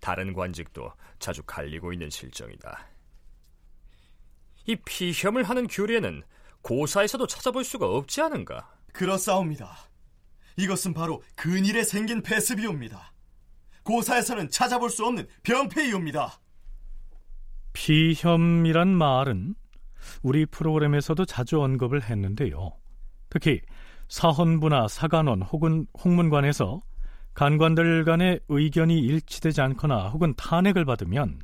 다른 0.00 0.32
관직도 0.32 0.90
자주 1.18 1.42
갈리고 1.42 1.92
있는 1.92 2.08
실정이다. 2.08 2.88
이 4.64 4.76
피혐을 4.76 5.42
하는 5.42 5.66
규례는 5.66 6.22
고사에서도 6.62 7.26
찾아볼 7.26 7.64
수가 7.64 7.86
없지 7.86 8.20
않은가? 8.20 8.70
그렇사옵니다. 8.92 9.76
이것은 10.56 10.92
바로 10.92 11.22
근일에 11.36 11.84
생긴 11.84 12.22
패습이옵니다. 12.22 13.12
고사에서는 13.84 14.50
찾아볼 14.50 14.90
수 14.90 15.06
없는 15.06 15.26
병폐이옵니다. 15.44 16.40
피혐이란 17.72 18.88
말은 18.88 19.54
우리 20.22 20.46
프로그램에서도 20.46 21.24
자주 21.24 21.60
언급을 21.62 22.02
했는데요. 22.02 22.72
특히 23.30 23.60
사헌부나 24.08 24.88
사관원 24.88 25.42
혹은 25.42 25.86
홍문관에서 26.02 26.82
간관들 27.34 28.04
간의 28.04 28.40
의견이 28.48 28.98
일치되지 28.98 29.60
않거나 29.60 30.08
혹은 30.08 30.34
탄핵을 30.36 30.84
받으면 30.84 31.38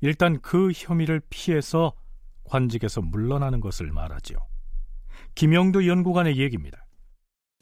일단 0.00 0.40
그 0.40 0.72
혐의를 0.74 1.20
피해서 1.30 1.92
관직에서 2.44 3.02
물러나는 3.02 3.60
것을 3.60 3.92
말하죠. 3.92 4.47
김영도 5.38 5.86
연구관의 5.86 6.36
얘기입니다. 6.36 6.84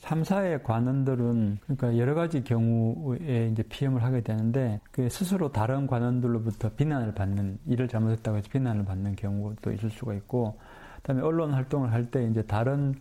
3사의 0.00 0.62
관원들은 0.62 1.58
그러니까 1.60 1.98
여러 1.98 2.14
가지 2.14 2.42
경우에 2.42 3.50
이제 3.52 3.62
피험을 3.62 4.02
하게 4.02 4.22
되는데 4.22 4.80
그 4.90 5.10
스스로 5.10 5.52
다른 5.52 5.86
관원들로부터 5.86 6.70
비난을 6.70 7.14
받는 7.14 7.58
일을 7.66 7.86
잘못했다고 7.86 8.38
해서 8.38 8.48
비난을 8.50 8.86
받는 8.86 9.16
경우도 9.16 9.72
있을 9.72 9.90
수가 9.90 10.14
있고 10.14 10.58
그다음에 11.02 11.20
언론 11.20 11.52
활동을 11.52 11.92
할 11.92 12.06
때 12.06 12.26
이제 12.26 12.40
다른 12.40 12.94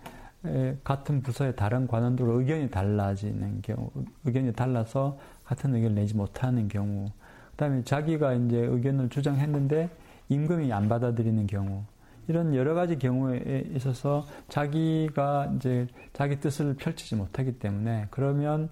같은 0.83 1.21
부서의 1.21 1.55
다른 1.55 1.87
관원들로 1.87 2.41
의견이 2.41 2.69
달라지는 2.69 3.61
경우 3.61 3.89
의견이 4.25 4.51
달라서 4.51 5.17
같은 5.45 5.73
의견을 5.73 5.95
내지 5.95 6.17
못하는 6.17 6.67
경우 6.67 7.07
그다음에 7.51 7.81
자기가 7.85 8.33
이제 8.33 8.57
의견을 8.57 9.07
주장했는데 9.07 9.89
임금이 10.27 10.73
안 10.73 10.89
받아들이는 10.89 11.47
경우 11.47 11.85
이런 12.27 12.55
여러 12.55 12.73
가지 12.73 12.97
경우에 12.97 13.65
있어서 13.75 14.25
자기가 14.49 15.53
이제 15.55 15.87
자기 16.13 16.39
뜻을 16.39 16.75
펼치지 16.75 17.15
못하기 17.15 17.59
때문에 17.59 18.07
그러면 18.09 18.69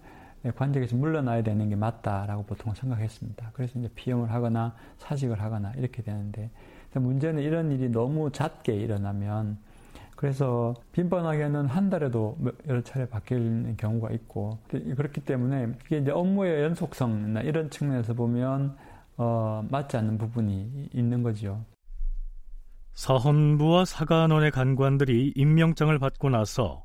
관직에서 0.56 0.95
물러나야 0.97 1.43
되는 1.43 1.70
게 1.70 1.76
맞다라고 1.76 2.43
보통 2.43 2.74
생각했습니다. 2.74 3.51
그래서 3.54 3.80
이제 3.80 3.89
피험을 3.95 4.32
하거나 4.32 4.76
사직을 4.97 5.41
하거나 5.41 5.72
이렇게 5.78 6.04
되는데 6.04 6.49
문제는 6.93 7.41
이런 7.41 7.72
일이 7.72 7.89
너무 7.89 8.32
잦게 8.32 8.74
일어나면 8.76 9.58
그래서 10.16 10.74
빈번하게는 10.91 11.66
한 11.66 11.89
달에도 11.89 12.38
여러 12.68 12.82
차례 12.82 13.08
바뀌는 13.08 13.78
경우가 13.78 14.12
있고 14.12 14.58
그렇기 14.70 15.22
때문에 15.22 15.74
이게 15.86 15.97
이제 15.97 16.12
업무의 16.12 16.64
연속성이나 16.64 17.41
이런 17.41 17.70
측면에서 17.70 18.14
보면 18.14 18.76
어, 19.18 19.66
맞지 19.70 19.97
않는 19.97 20.18
부분이 20.18 20.89
있는 20.93 21.24
거죠. 21.24 21.64
사헌부와 22.93 23.85
사관원의 23.85 24.51
간관들이 24.51 25.33
임명장을 25.35 25.97
받고 25.97 26.29
나서 26.29 26.83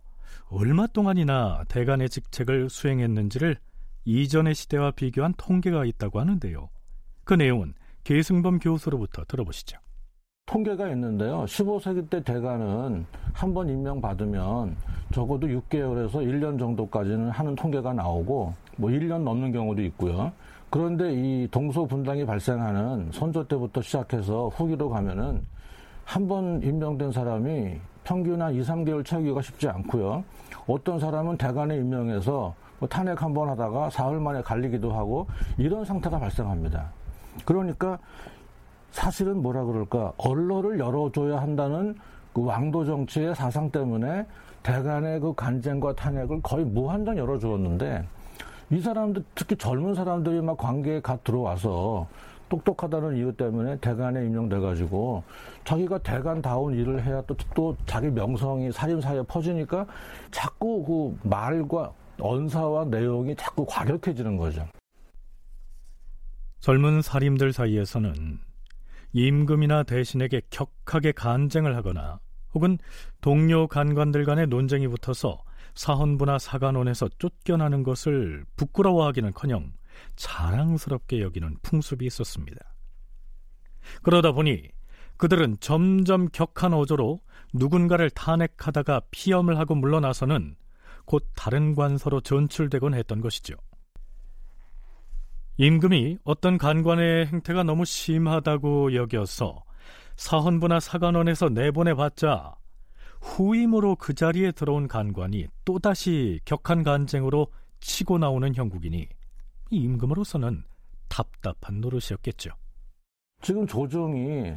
얼마 0.50 0.86
동안이나 0.86 1.64
대간의 1.68 2.09
직책을 2.09 2.70
수행했는지를 2.70 3.56
이전의 4.04 4.54
시대와 4.54 4.92
비교한 4.92 5.34
통계가 5.36 5.84
있다고 5.84 6.18
하는데요. 6.20 6.70
그 7.24 7.34
내용은 7.34 7.74
계승범 8.04 8.59
교수로부터 8.59 9.24
들어보시죠. 9.24 9.78
통계가 10.46 10.88
있는데요. 10.92 11.44
15세기 11.44 12.09
때 12.09 12.22
대간은 12.22 13.04
한번 13.34 13.68
임명받으면 13.68 14.76
적어도 15.12 15.46
6개월에서 15.46 16.14
1년 16.14 16.59
정도까지는 16.59 17.28
하는 17.28 17.54
통계가 17.54 17.92
나오고 17.92 18.54
뭐 18.78 18.90
1년 18.90 19.24
넘는 19.24 19.52
경우도 19.52 19.82
있고요. 19.82 20.32
그런데 20.70 21.12
이 21.12 21.48
동서 21.50 21.84
분당이 21.84 22.24
발생하는 22.24 23.11
선조 23.12 23.46
때부터 23.46 23.82
시작해서 23.82 24.48
후기로 24.48 24.88
가면은 24.88 25.42
한 26.09 26.26
번 26.26 26.62
임명된 26.62 27.12
사람이 27.12 27.78
평균 28.02 28.40
한 28.40 28.54
2, 28.54 28.62
3개월 28.62 29.04
채우기가 29.04 29.42
쉽지 29.42 29.68
않고요. 29.68 30.24
어떤 30.66 30.98
사람은 30.98 31.36
대관에 31.36 31.76
임명해서 31.76 32.54
뭐 32.78 32.88
탄핵 32.88 33.22
한 33.22 33.34
번 33.34 33.50
하다가 33.50 33.90
사흘 33.90 34.18
만에 34.18 34.40
갈리기도 34.40 34.90
하고 34.90 35.26
이런 35.59 35.84
상태가 35.84 36.18
발생합니다. 36.18 36.90
그러니까 37.44 37.98
사실은 38.90 39.42
뭐라 39.42 39.64
그럴까 39.64 40.14
언론을 40.16 40.78
열어줘야 40.78 41.42
한다는 41.42 41.94
그 42.32 42.42
왕도 42.42 42.86
정치의 42.86 43.34
사상 43.34 43.70
때문에 43.70 44.24
대간의 44.62 45.20
그 45.20 45.34
간쟁과 45.34 45.94
탄핵을 45.94 46.40
거의 46.42 46.64
무한정 46.64 47.18
열어주었는데 47.18 48.06
이 48.70 48.80
사람들 48.80 49.22
특히 49.34 49.56
젊은 49.56 49.94
사람들이 49.94 50.40
막 50.40 50.56
관계에 50.56 51.02
갓 51.02 51.22
들어와서 51.22 52.06
똑똑하다는 52.48 53.16
이유 53.16 53.34
때문에 53.36 53.76
대간에 53.76 54.24
임명돼가지고 54.24 55.22
자기가 55.69 55.99
대간다운 55.99 56.73
일을 56.73 57.05
해야 57.05 57.21
또, 57.27 57.37
또 57.55 57.77
자기 57.85 58.09
명성이 58.09 58.73
살인사에 58.73 59.21
퍼지니까 59.25 59.87
자꾸 60.31 60.83
그 60.83 61.29
말과 61.29 61.93
언사와 62.19 62.87
내용이 62.87 63.37
자꾸 63.37 63.66
과격해지는 63.66 64.39
거죠. 64.39 64.66
젊은 66.61 67.03
사림들 67.03 67.53
사이에서는 67.53 68.41
임금이나 69.12 69.83
대신에게 69.83 70.41
격하게 70.49 71.12
간쟁을 71.12 71.77
하거나 71.77 72.19
혹은 72.55 72.79
동료 73.21 73.69
간관들 73.69 74.25
간의 74.25 74.47
논쟁이 74.47 74.89
붙어서 74.89 75.43
사헌부나 75.75 76.39
사관원에서 76.39 77.11
쫓겨나는 77.19 77.83
것을 77.83 78.47
부끄러워하기는커녕 78.57 79.75
자랑스럽게 80.16 81.21
여기는 81.21 81.59
풍습이 81.61 82.07
있었습니다. 82.07 82.59
그러다 84.03 84.33
보니 84.33 84.78
그들은 85.19 85.57
점점 85.61 86.29
격한 86.29 86.73
어조로 86.73 87.21
누군가를 87.53 88.09
탄핵하다가 88.11 89.03
피험을 89.11 89.59
하고 89.59 89.75
물러나서는 89.75 90.57
곧 91.05 91.27
다른 91.35 91.75
관서로 91.75 92.21
전출되곤 92.21 92.95
했던 92.95 93.21
것이죠. 93.21 93.55
임금이 95.57 96.19
어떤 96.23 96.57
간관의 96.57 97.27
행태가 97.27 97.64
너무 97.64 97.85
심하다고 97.85 98.95
여겨서 98.95 99.64
사헌부나 100.16 100.79
사관원에서 100.79 101.49
내보내봤자 101.49 102.55
후임으로 103.21 103.97
그 103.97 104.14
자리에 104.14 104.53
들어온 104.53 104.87
간관이 104.87 105.49
또다시 105.64 106.41
격한 106.45 106.85
간쟁으로 106.85 107.49
치고 107.81 108.19
나오는 108.19 108.55
형국이니 108.55 109.09
임금으로서는 109.71 110.62
답답한 111.09 111.81
노릇이었겠죠. 111.81 112.51
지금 113.41 113.66
조정이 113.66 114.55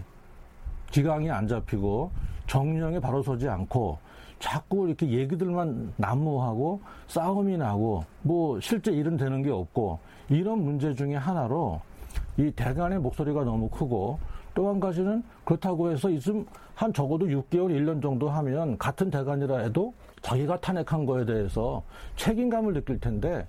기강이 0.91 1.29
안 1.29 1.47
잡히고 1.47 2.11
정령에 2.47 2.99
바로 2.99 3.23
서지 3.23 3.47
않고 3.47 3.97
자꾸 4.39 4.87
이렇게 4.87 5.09
얘기들만 5.09 5.93
난무하고 5.97 6.81
싸움이 7.07 7.57
나고 7.57 8.03
뭐 8.23 8.59
실제 8.59 8.91
일은 8.91 9.15
되는 9.17 9.41
게 9.41 9.51
없고 9.51 9.99
이런 10.29 10.63
문제 10.63 10.93
중에 10.93 11.15
하나로 11.15 11.79
이 12.37 12.51
대간의 12.51 12.99
목소리가 12.99 13.43
너무 13.43 13.69
크고 13.69 14.19
또 14.53 14.67
한 14.67 14.79
가지는 14.79 15.23
그렇다고 15.45 15.91
해서 15.91 16.09
있음 16.09 16.45
한 16.75 16.91
적어도 16.91 17.25
6개월, 17.25 17.69
1년 17.69 18.01
정도 18.01 18.29
하면 18.29 18.77
같은 18.77 19.09
대간이라 19.09 19.59
해도 19.59 19.93
자기가 20.21 20.59
탄핵한 20.59 21.05
거에 21.05 21.25
대해서 21.25 21.81
책임감을 22.17 22.73
느낄 22.73 22.99
텐데 22.99 23.47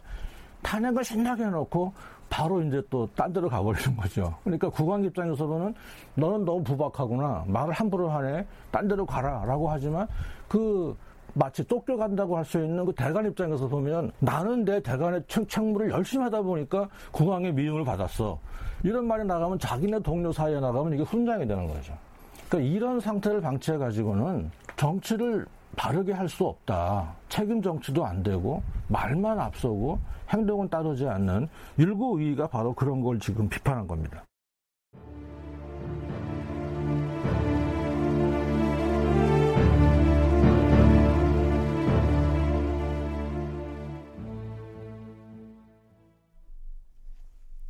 탄핵을 0.63 1.03
신나게 1.03 1.45
해놓고 1.45 1.93
바로 2.33 2.63
이제 2.63 2.83
또 2.89 3.07
딴 3.15 3.31
데로 3.31 3.47
가버리는 3.47 3.95
거죠. 3.95 4.35
그러니까 4.43 4.71
국왕 4.71 5.05
입장에서 5.05 5.47
보면 5.47 5.75
너는 6.15 6.47
너무 6.47 6.65
부박하구나. 6.65 7.45
말을 7.47 7.75
함부로 7.75 8.09
하네. 8.09 8.47
딴 8.71 8.89
데로 8.89 9.05
가라. 9.05 9.45
라고 9.45 9.69
하지만 9.69 10.09
그 10.49 10.97
마치 11.35 11.63
쫓겨간다고 11.65 12.39
할 12.39 12.45
수 12.47 12.57
있는 12.65 12.87
그 12.87 12.93
대관 12.95 13.27
입장에서 13.27 13.69
보면 13.69 14.13
나는 14.19 14.65
내 14.65 14.81
대관의 14.83 15.25
책무를 15.29 15.91
열심히 15.91 16.25
하다 16.25 16.41
보니까 16.41 16.89
국왕의 17.11 17.53
미움을 17.53 17.85
받았어. 17.85 18.39
이런 18.83 19.07
말이 19.07 19.25
나가면 19.27 19.59
자기네 19.59 20.01
동료 20.01 20.33
사이에 20.33 20.59
나가면 20.59 20.95
이게 20.95 21.03
훈장이 21.03 21.47
되는 21.47 21.67
거죠. 21.67 21.93
그러니까 22.49 22.75
이런 22.75 22.99
상태를 22.99 23.43
방치해 23.43 23.77
가지고는 23.77 24.51
정치를 24.77 25.45
바르게 25.77 26.13
할 26.13 26.29
수 26.29 26.47
없다. 26.47 27.15
책임 27.29 27.61
정치도 27.63 28.05
안 28.05 28.23
되고 28.23 28.63
말만 28.89 29.39
앞서고 29.39 29.99
행동은 30.31 30.69
따르지 30.69 31.07
않는 31.07 31.49
율고의가 31.79 32.47
바로 32.49 32.75
그런 32.75 33.03
걸 33.03 33.19
지금 33.19 33.49
비판한 33.49 33.87
겁니다. 33.87 34.25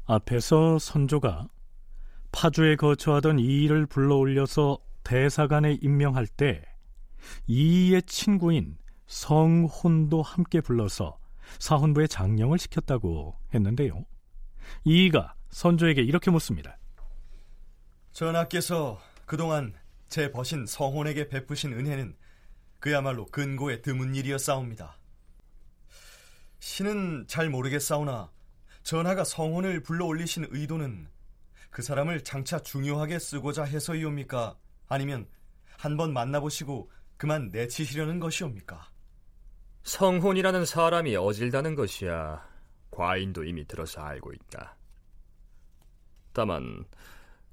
앞에서 0.06 0.78
선조가 0.78 1.48
파주에 2.32 2.76
거처하던 2.76 3.38
이의를 3.38 3.86
불러올려서 3.86 4.78
대사관에 5.04 5.78
임명할 5.80 6.26
때 6.26 6.62
이의의 7.46 8.02
친구인 8.02 8.76
성혼도 9.06 10.22
함께 10.22 10.60
불러서 10.60 11.18
사헌부에 11.58 12.06
장령을 12.06 12.58
시켰다고 12.58 13.36
했는데요. 13.54 14.04
이의가 14.84 15.34
선조에게 15.50 16.02
이렇게 16.02 16.30
묻습니다. 16.30 16.78
전하께서 18.12 19.00
그동안 19.26 19.74
제 20.08 20.30
버신 20.30 20.66
성혼에게 20.66 21.28
베푸신 21.28 21.72
은혜는 21.72 22.16
그야말로 22.78 23.26
근고에 23.26 23.80
드문 23.80 24.14
일이었사옵니다. 24.14 24.98
신은 26.58 27.26
잘 27.28 27.48
모르겠사오나 27.48 28.30
전하가 28.82 29.24
성혼을 29.24 29.82
불러 29.82 30.06
올리신 30.06 30.48
의도는 30.50 31.08
그 31.70 31.82
사람을 31.82 32.24
장차 32.24 32.58
중요하게 32.58 33.18
쓰고자 33.18 33.64
해서이옵니까? 33.64 34.56
아니면 34.88 35.26
한번 35.78 36.12
만나보시고 36.12 36.90
그만 37.22 37.50
내치시려는 37.52 38.18
것이옵니까? 38.18 38.90
성혼이라는 39.84 40.64
사람이 40.64 41.14
어질다는 41.14 41.76
것이야 41.76 42.44
과인도 42.90 43.44
이미 43.44 43.64
들어서 43.64 44.00
알고 44.00 44.32
있다. 44.32 44.76
다만 46.32 46.84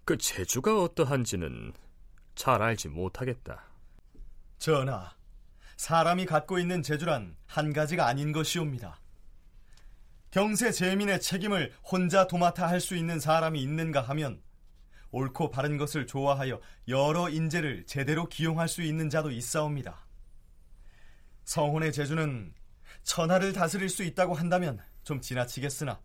그 0.06 0.18
재주가 0.18 0.82
어떠한지는 0.82 1.74
잘 2.34 2.64
알지 2.64 2.88
못하겠다. 2.88 3.64
전하, 4.58 5.16
사람이 5.78 6.26
갖고 6.26 6.58
있는 6.58 6.82
재주란 6.82 7.38
한 7.46 7.72
가지가 7.72 8.08
아닌 8.08 8.32
것이옵니다. 8.32 9.00
경세 10.32 10.72
재민의 10.72 11.22
책임을 11.22 11.74
혼자 11.84 12.26
도맡아 12.26 12.68
할 12.68 12.82
수 12.82 12.96
있는 12.96 13.20
사람이 13.20 13.62
있는가 13.62 14.02
하면 14.02 14.42
옳고 15.12 15.52
바른 15.52 15.78
것을 15.78 16.06
좋아하여 16.06 16.60
여러 16.88 17.30
인재를 17.30 17.86
제대로 17.86 18.28
기용할 18.28 18.68
수 18.68 18.82
있는 18.82 19.10
자도 19.10 19.32
있사옵니다. 19.32 20.06
성혼의 21.46 21.92
재주는 21.92 22.54
천하를 23.04 23.54
다스릴 23.54 23.90
수 23.90 24.04
있다고 24.04 24.36
한다면 24.36 24.80
좀 25.04 25.22
지나치겠으나 25.22 26.00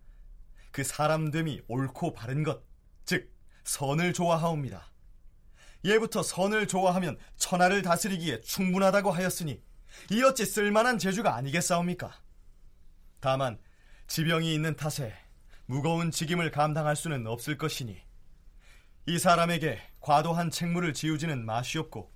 그 0.71 0.83
사람됨이 0.83 1.61
옳고 1.67 2.13
바른 2.13 2.43
것, 2.43 2.63
즉 3.05 3.31
선을 3.63 4.13
좋아하옵니다. 4.13 4.91
예부터 5.83 6.23
선을 6.23 6.67
좋아하면 6.67 7.17
천하를 7.37 7.81
다스리기에 7.83 8.41
충분하다고 8.41 9.11
하였으니 9.11 9.61
이 10.11 10.23
어찌 10.23 10.45
쓸만한 10.45 10.97
재주가 10.97 11.35
아니겠사옵니까? 11.35 12.11
다만 13.19 13.59
지병이 14.07 14.53
있는 14.53 14.75
탓에 14.75 15.13
무거운 15.67 16.11
직임을 16.11 16.51
감당할 16.51 16.95
수는 16.95 17.25
없을 17.27 17.57
것이니 17.57 18.01
이 19.07 19.19
사람에게 19.19 19.79
과도한 19.99 20.49
책무를 20.49 20.93
지우지는 20.93 21.45
마시옵고 21.45 22.11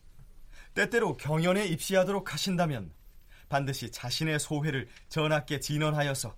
때때로 0.74 1.18
경연에 1.18 1.66
입시하도록 1.68 2.34
하신다면 2.34 2.92
반드시 3.48 3.92
자신의 3.92 4.40
소회를 4.40 4.88
전하께 5.08 5.60
진언하여서 5.60 6.36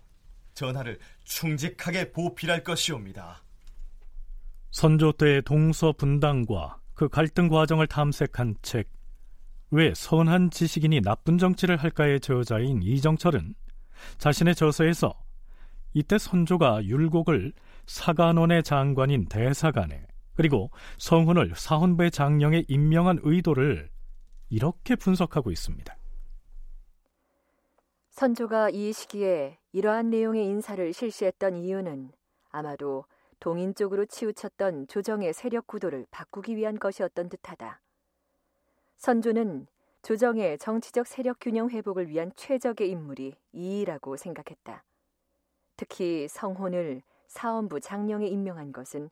전하를 0.53 0.99
충직하게 1.23 2.11
보필할 2.11 2.63
것이옵니다. 2.63 3.43
선조 4.71 5.11
때의 5.13 5.41
동서 5.43 5.93
분당과 5.93 6.79
그 6.93 7.07
갈등 7.07 7.47
과정을 7.47 7.87
탐색한 7.87 8.55
책, 8.61 8.89
왜 9.69 9.93
선한 9.93 10.51
지식인이 10.51 11.01
나쁜 11.01 11.37
정치를 11.37 11.77
할까의 11.77 12.19
저자인 12.19 12.81
이정철은 12.83 13.55
자신의 14.17 14.55
저서에서 14.55 15.13
이때 15.93 16.17
선조가 16.17 16.85
율곡을 16.85 17.53
사관원의 17.85 18.63
장관인 18.63 19.25
대사관에 19.27 20.10
그리고 20.33 20.69
성훈을 20.97 21.53
사헌부의 21.55 22.11
장령에 22.11 22.65
임명한 22.67 23.19
의도를 23.23 23.89
이렇게 24.49 24.95
분석하고 24.95 25.51
있습니다. 25.51 25.95
선조가 28.09 28.69
이 28.71 28.91
시기에 28.93 29.57
이러한 29.71 30.09
내용의 30.09 30.45
인사를 30.45 30.93
실시했던 30.93 31.57
이유는 31.57 32.11
아마도 32.51 33.05
동인 33.39 33.73
쪽으로 33.73 34.05
치우쳤던 34.05 34.87
조정의 34.87 35.33
세력 35.33 35.65
구도를 35.67 36.05
바꾸기 36.11 36.55
위한 36.55 36.77
것이었던 36.77 37.29
듯하다. 37.29 37.81
선조는 38.97 39.67
조정의 40.03 40.57
정치적 40.59 41.07
세력 41.07 41.37
균형 41.39 41.69
회복을 41.69 42.09
위한 42.09 42.31
최적의 42.35 42.89
인물이 42.89 43.33
이이라고 43.53 44.17
생각했다. 44.17 44.83
특히 45.77 46.27
성혼을 46.27 47.01
사원부 47.27 47.79
장령에 47.79 48.27
임명한 48.27 48.73
것은 48.73 49.09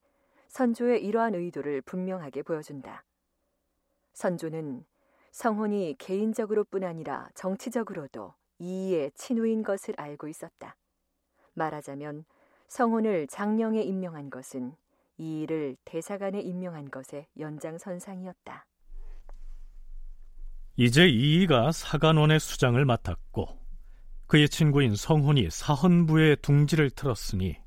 선조의 0.50 1.04
이러한 1.06 1.36
의도를 1.36 1.82
분명하게 1.82 2.44
보여준다. 2.44 3.06
선조는 4.14 4.84
성혼이 5.32 5.96
개인적으로뿐 5.98 6.84
아니라 6.84 7.30
정치적으로도 7.36 8.34
이의의 8.58 9.12
친우인 9.16 9.64
것을 9.64 9.94
알고 9.98 10.28
있었다. 10.28 10.76
말하자면 11.54 12.26
성혼을 12.68 13.28
장령에 13.28 13.82
임명한 13.82 14.30
것은 14.30 14.76
이의를 15.18 15.78
대사관에 15.86 16.42
임명한 16.42 16.90
것의 16.90 17.28
연장선상이었다. 17.38 18.66
이제 20.78 21.08
이의가 21.08 21.72
사관원의 21.72 22.40
수장을 22.40 22.84
맡았고 22.84 23.60
그의 24.28 24.48
친구인 24.50 24.96
성훈이 24.96 25.50
사헌부의 25.50 26.38
둥지를 26.42 26.90
틀었으니 26.90 27.58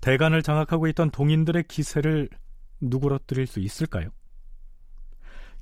대간을 0.00 0.42
장악하고 0.42 0.86
있던 0.88 1.10
동인들의 1.10 1.64
기세를 1.64 2.28
누그러뜨릴 2.80 3.46
수 3.46 3.60
있을까요? 3.60 4.10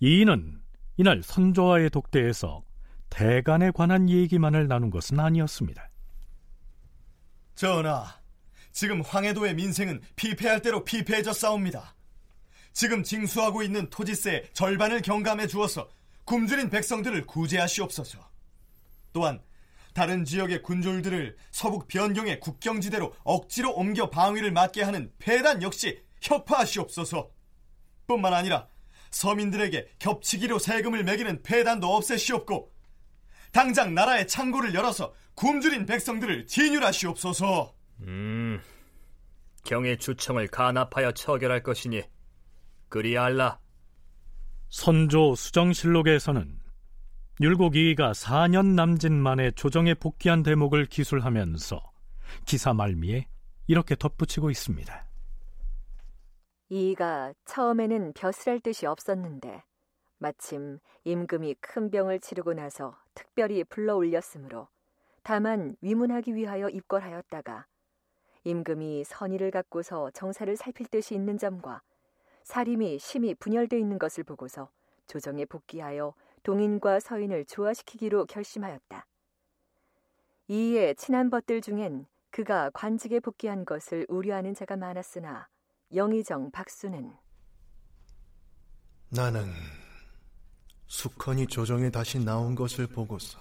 이인은 0.01 0.61
이날 0.97 1.23
선조와의 1.23 1.91
독대에서 1.91 2.63
대간에 3.11 3.71
관한 3.71 4.09
얘기만을 4.09 4.69
나눈 4.69 4.91
것은 4.91 5.19
아니었습니다. 5.19 5.89
전하, 7.55 8.07
지금 8.71 9.01
황해도의 9.01 9.55
민생은 9.55 10.03
피폐할 10.15 10.63
대로 10.63 10.85
피폐해졌사옵니다. 10.85 11.97
지금 12.73 13.03
징수하고 13.03 13.63
있는 13.63 13.91
토지세 13.91 14.51
절반을 14.53 15.03
경감해 15.03 15.49
주어서 15.49 15.89
굶주린 16.25 16.71
백성들을 16.71 17.27
구제하시옵소서. 17.27 18.21
또한 19.13 19.41
다른 19.99 20.25
지역의 20.25 20.63
군졸들을 20.63 21.37
서북 21.51 21.89
변경의 21.89 22.39
국경지대로 22.39 23.13
억지로 23.25 23.73
옮겨 23.75 24.09
방위를 24.09 24.53
맡게 24.53 24.85
하는 24.85 25.11
폐단 25.19 25.61
역시 25.61 26.01
혁파하시옵소서. 26.23 27.29
뿐만 28.07 28.33
아니라 28.33 28.69
서민들에게 29.11 29.89
겹치기로 29.99 30.61
세금을 30.61 31.03
매기는 31.03 31.43
폐단도 31.43 31.89
없애시옵고 31.97 32.73
당장 33.51 33.93
나라의 33.93 34.29
창고를 34.29 34.73
열어서 34.73 35.13
굶주린 35.35 35.85
백성들을 35.85 36.47
진율하시옵소서. 36.47 37.75
음, 38.03 38.61
경의 39.65 39.99
주청을 39.99 40.47
간합하여 40.47 41.11
처결할 41.11 41.65
것이니 41.65 42.05
그리할라. 42.89 43.59
선조 44.69 45.35
수정실록에서는 45.35 46.58
율곡이가 47.41 48.13
4년 48.15 48.75
남짓 48.75 49.13
만에 49.13 49.53
조정에 49.53 49.95
복귀한 49.95 50.43
대목을 50.43 50.87
기술하면서 50.87 51.81
기사 52.45 52.75
말미에 52.75 53.29
이렇게 53.69 53.95
덧붙이고 53.95 54.51
있습니다. 54.51 55.07
이가 56.71 57.33
처음에는 57.45 58.13
벼슬할 58.15 58.59
뜻이 58.59 58.87
없었는데 58.87 59.63
마침 60.19 60.81
임금이 61.05 61.55
큰 61.61 61.93
병을 61.93 62.19
치르고 62.19 62.55
나서 62.55 62.99
특별히 63.15 63.63
불러 63.63 63.95
올렸으므로 63.95 64.67
다만 65.23 65.77
위문하기 65.81 66.35
위하여 66.35 66.69
입궐하였다가 66.69 67.67
임금이 68.43 69.05
선의를 69.05 69.53
갖고서 69.53 70.11
정사를 70.11 70.57
살필 70.57 70.89
뜻이 70.89 71.15
있는 71.15 71.39
점과 71.39 71.83
사림이 72.43 72.99
심히 72.99 73.37
분열되어 73.37 73.79
있는 73.79 73.97
것을 74.01 74.25
보고서 74.25 74.71
조정에 75.07 75.45
복귀하여 75.45 76.15
동인과 76.43 77.01
서인을 77.01 77.45
조화시키기로 77.47 78.27
결심하였다. 78.27 79.07
이에 80.49 80.95
친한 80.95 81.31
벗들 81.31 81.61
중엔 81.61 82.07
그가 82.31 82.71
관직에 82.71 83.21
복귀한 83.21 83.65
것을 83.65 84.07
우려하는 84.09 84.55
자가 84.55 84.77
많았으나 84.77 85.49
영의정 85.95 86.51
박수는 86.51 87.15
나는 89.11 89.51
숙헌이 90.87 91.47
조정에 91.47 91.91
다시 91.91 92.19
나온 92.19 92.55
것을 92.55 92.87
보고서 92.87 93.39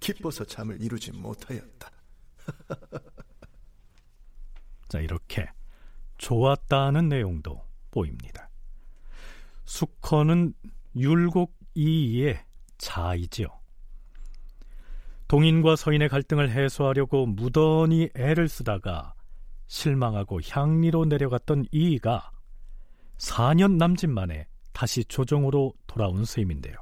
기뻐서 0.00 0.44
잠을 0.44 0.80
이루지 0.80 1.12
못하였다. 1.12 1.90
자, 4.88 5.00
이렇게 5.00 5.48
좋았다는 6.18 7.08
내용도 7.08 7.62
보입니다. 7.90 8.50
숙헌은 9.64 10.54
율곡 10.94 11.55
이의 11.76 12.40
자이지요. 12.78 13.48
동인과 15.28 15.76
서인의 15.76 16.08
갈등을 16.08 16.50
해소하려고 16.50 17.26
무던히 17.26 18.08
애를 18.14 18.48
쓰다가 18.48 19.14
실망하고 19.66 20.40
향리로 20.48 21.04
내려갔던 21.04 21.66
이이가 21.72 22.30
4년 23.18 23.76
남짓 23.76 24.08
만에 24.08 24.46
다시 24.72 25.04
조정으로 25.04 25.74
돌아온 25.86 26.24
셈인데요. 26.24 26.74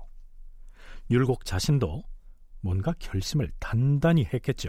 율곡 1.10 1.44
자신도 1.44 2.02
뭔가 2.60 2.92
결심을 2.98 3.50
단단히 3.58 4.24
했겠죠. 4.32 4.68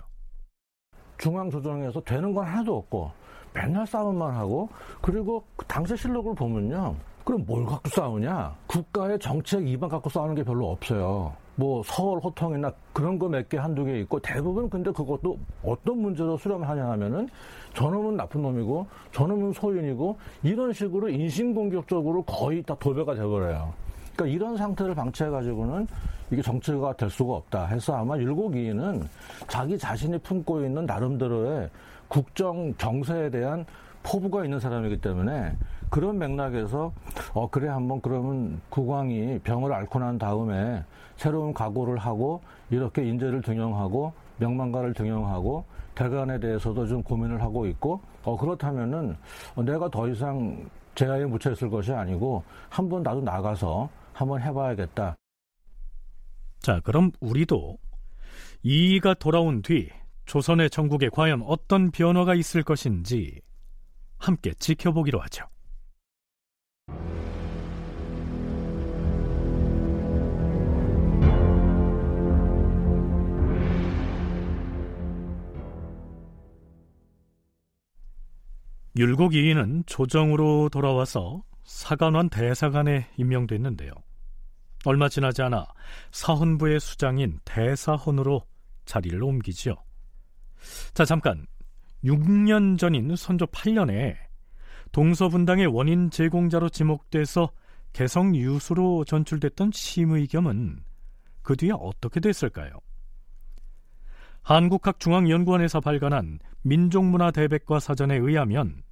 중앙조정에서 1.17 2.01
되는 2.01 2.33
건 2.33 2.45
하나도 2.45 2.77
없고 2.77 3.11
맨날 3.53 3.87
싸움만 3.87 4.35
하고 4.35 4.69
그리고 5.01 5.45
그 5.55 5.65
당시 5.65 5.95
실록을 5.95 6.35
보면요. 6.35 6.95
그럼 7.25 7.43
뭘 7.45 7.65
갖고 7.65 7.89
싸우냐? 7.89 8.55
국가의 8.67 9.19
정책 9.19 9.67
이반 9.67 9.89
갖고 9.89 10.09
싸우는 10.09 10.35
게 10.35 10.43
별로 10.43 10.69
없어요. 10.71 11.33
뭐 11.55 11.81
서울 11.85 12.19
호통이나 12.19 12.71
그런 12.93 13.17
거 13.17 13.27
몇 13.29 13.49
개 13.49 13.57
한두 13.57 13.83
개 13.85 13.99
있고 14.01 14.19
대부분 14.19 14.69
근데 14.69 14.91
그것도 14.91 15.37
어떤 15.63 15.97
문제로 15.99 16.37
수렴하냐 16.37 16.85
하면은 16.91 17.27
저놈은 17.73 18.15
나쁜 18.17 18.41
놈이고 18.43 18.85
저놈은 19.13 19.53
소인이고 19.53 20.17
이런 20.43 20.71
식으로 20.73 21.09
인신공격적으로 21.09 22.21
거의 22.23 22.61
다 22.61 22.75
도배가 22.79 23.15
돼버려요. 23.15 23.73
그러니까 24.15 24.35
이런 24.35 24.55
상태를 24.57 24.93
방치해가지고는 24.95 25.87
이게 26.31 26.41
정치가 26.41 26.93
될 26.93 27.09
수가 27.09 27.33
없다 27.37 27.65
해서 27.67 27.95
아마 27.95 28.17
율곡이인은 28.17 29.07
자기 29.47 29.77
자신이 29.77 30.17
품고 30.19 30.61
있는 30.63 30.85
나름대로의 30.85 31.69
국정 32.07 32.73
정세에 32.77 33.29
대한 33.29 33.65
포부가 34.03 34.43
있는 34.43 34.59
사람이기 34.59 35.01
때문에 35.01 35.55
그런 35.95 36.19
맥락에서 36.19 36.91
어 37.33 37.49
그래 37.49 37.69
한번 37.69 38.01
그러면 38.01 38.59
국왕이 38.67 39.39
병을 39.45 39.71
앓고 39.71 39.99
난 39.99 40.17
다음에 40.17 40.83
새로운 41.15 41.53
각오를 41.53 41.97
하고 41.99 42.41
이렇게 42.69 43.07
인재를 43.07 43.41
등용하고 43.41 44.11
명망가를 44.35 44.93
등용하고 44.93 45.63
대관에 45.95 46.37
대해서도 46.37 46.85
좀 46.87 47.01
고민을 47.01 47.41
하고 47.41 47.65
있고 47.67 48.01
어 48.25 48.35
그렇다면은 48.35 49.15
내가 49.65 49.89
더 49.89 50.09
이상 50.09 50.69
제야에 50.95 51.23
묻혀 51.23 51.53
있을 51.53 51.69
것이 51.69 51.93
아니고 51.93 52.43
한번 52.67 53.01
나도 53.01 53.21
나가서 53.21 53.87
한번 54.11 54.41
해봐야겠다. 54.41 55.15
자, 56.59 56.81
그럼 56.83 57.11
우리도 57.21 57.77
이이가 58.63 59.13
돌아온 59.13 59.61
뒤 59.61 59.87
조선의 60.25 60.71
전국에 60.71 61.07
과연 61.07 61.41
어떤 61.43 61.91
변화가 61.91 62.35
있을 62.35 62.63
것인지 62.63 63.39
함께 64.17 64.51
지켜보기로 64.55 65.21
하죠. 65.21 65.45
율곡이인은 78.97 79.83
조정으로 79.87 80.69
돌아와서 80.69 81.43
사관원 81.63 82.29
대사관에 82.29 83.09
임명됐는데요. 83.17 83.91
얼마 84.85 85.09
지나지 85.09 85.41
않아 85.41 85.65
사헌부의 86.11 86.79
수장인 86.79 87.39
대사헌으로 87.43 88.43
자리를 88.85 89.21
옮기지요. 89.21 89.75
자, 90.93 91.03
잠깐. 91.05 91.45
6년 92.03 92.77
전인 92.77 93.15
선조 93.15 93.45
8년에 93.47 94.15
동서분당의 94.91 95.65
원인 95.67 96.09
제공자로 96.09 96.69
지목돼서 96.69 97.51
개성 97.93 98.35
유수로 98.35 99.05
전출됐던 99.05 99.71
심의겸은 99.73 100.83
그 101.41 101.55
뒤에 101.55 101.71
어떻게 101.73 102.19
됐을까요? 102.19 102.79
한국학중앙연구원에서 104.43 105.81
발간한 105.81 106.39
민족문화대백과 106.61 107.79
사전에 107.79 108.15
의하면 108.17 108.83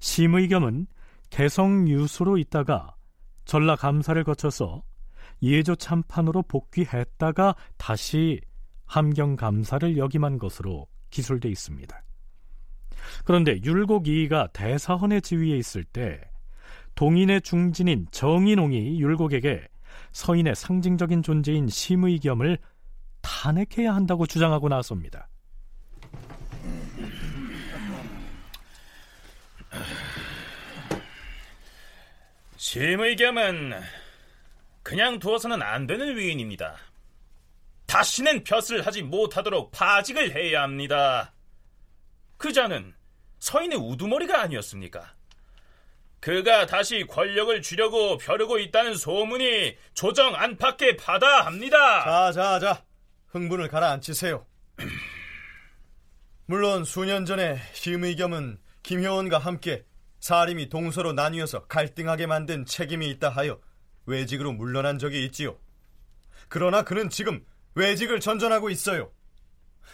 심의겸은 0.00 0.86
개성 1.30 1.88
유수로 1.88 2.38
있다가 2.38 2.94
전라 3.44 3.76
감사를 3.76 4.22
거쳐서 4.24 4.82
예조 5.42 5.76
참판으로 5.76 6.42
복귀했다가 6.42 7.54
다시 7.76 8.40
함경 8.86 9.36
감사를 9.36 9.96
역임한 9.96 10.38
것으로 10.38 10.86
기술돼 11.10 11.48
있습니다. 11.48 12.02
그런데 13.24 13.60
율곡 13.62 14.08
이이가 14.08 14.48
대사헌의 14.52 15.22
지위에 15.22 15.56
있을 15.56 15.84
때 15.84 16.20
동인의 16.94 17.42
중진인 17.42 18.06
정인홍이 18.10 19.00
율곡에게 19.00 19.68
서인의 20.12 20.54
상징적인 20.54 21.22
존재인 21.22 21.68
심의겸을 21.68 22.58
탄핵해야 23.20 23.94
한다고 23.94 24.26
주장하고 24.26 24.68
나섭니다. 24.68 25.28
심의겸은 32.58 33.80
그냥 34.82 35.20
두어서는 35.20 35.62
안 35.62 35.86
되는 35.86 36.16
위인입니다. 36.16 36.76
다시는 37.86 38.42
벼슬 38.42 38.84
하지 38.84 39.02
못하도록 39.02 39.70
파직을 39.70 40.34
해야 40.34 40.62
합니다. 40.62 41.32
그 42.36 42.52
자는 42.52 42.94
서인의 43.38 43.78
우두머리가 43.78 44.42
아니었습니까? 44.42 45.14
그가 46.18 46.66
다시 46.66 47.06
권력을 47.08 47.62
주려고 47.62 48.18
벼르고 48.18 48.58
있다는 48.58 48.94
소문이 48.96 49.76
조정 49.94 50.34
안팎에 50.34 50.96
받아 50.96 51.46
합니다. 51.46 52.04
자, 52.04 52.32
자, 52.32 52.58
자. 52.58 52.84
흥분을 53.28 53.68
가라앉히세요. 53.68 54.44
물론 56.46 56.82
수년 56.82 57.24
전에 57.24 57.60
심의겸은 57.72 58.58
김효원과 58.82 59.38
함께 59.38 59.84
사림이 60.20 60.68
동서로 60.68 61.12
나뉘어서 61.12 61.66
갈등하게 61.66 62.26
만든 62.26 62.64
책임이 62.64 63.08
있다 63.10 63.28
하여 63.28 63.60
외직으로 64.06 64.52
물러난 64.52 64.98
적이 64.98 65.24
있지요. 65.26 65.58
그러나 66.48 66.82
그는 66.82 67.08
지금 67.10 67.44
외직을 67.74 68.20
전전하고 68.20 68.70
있어요. 68.70 69.12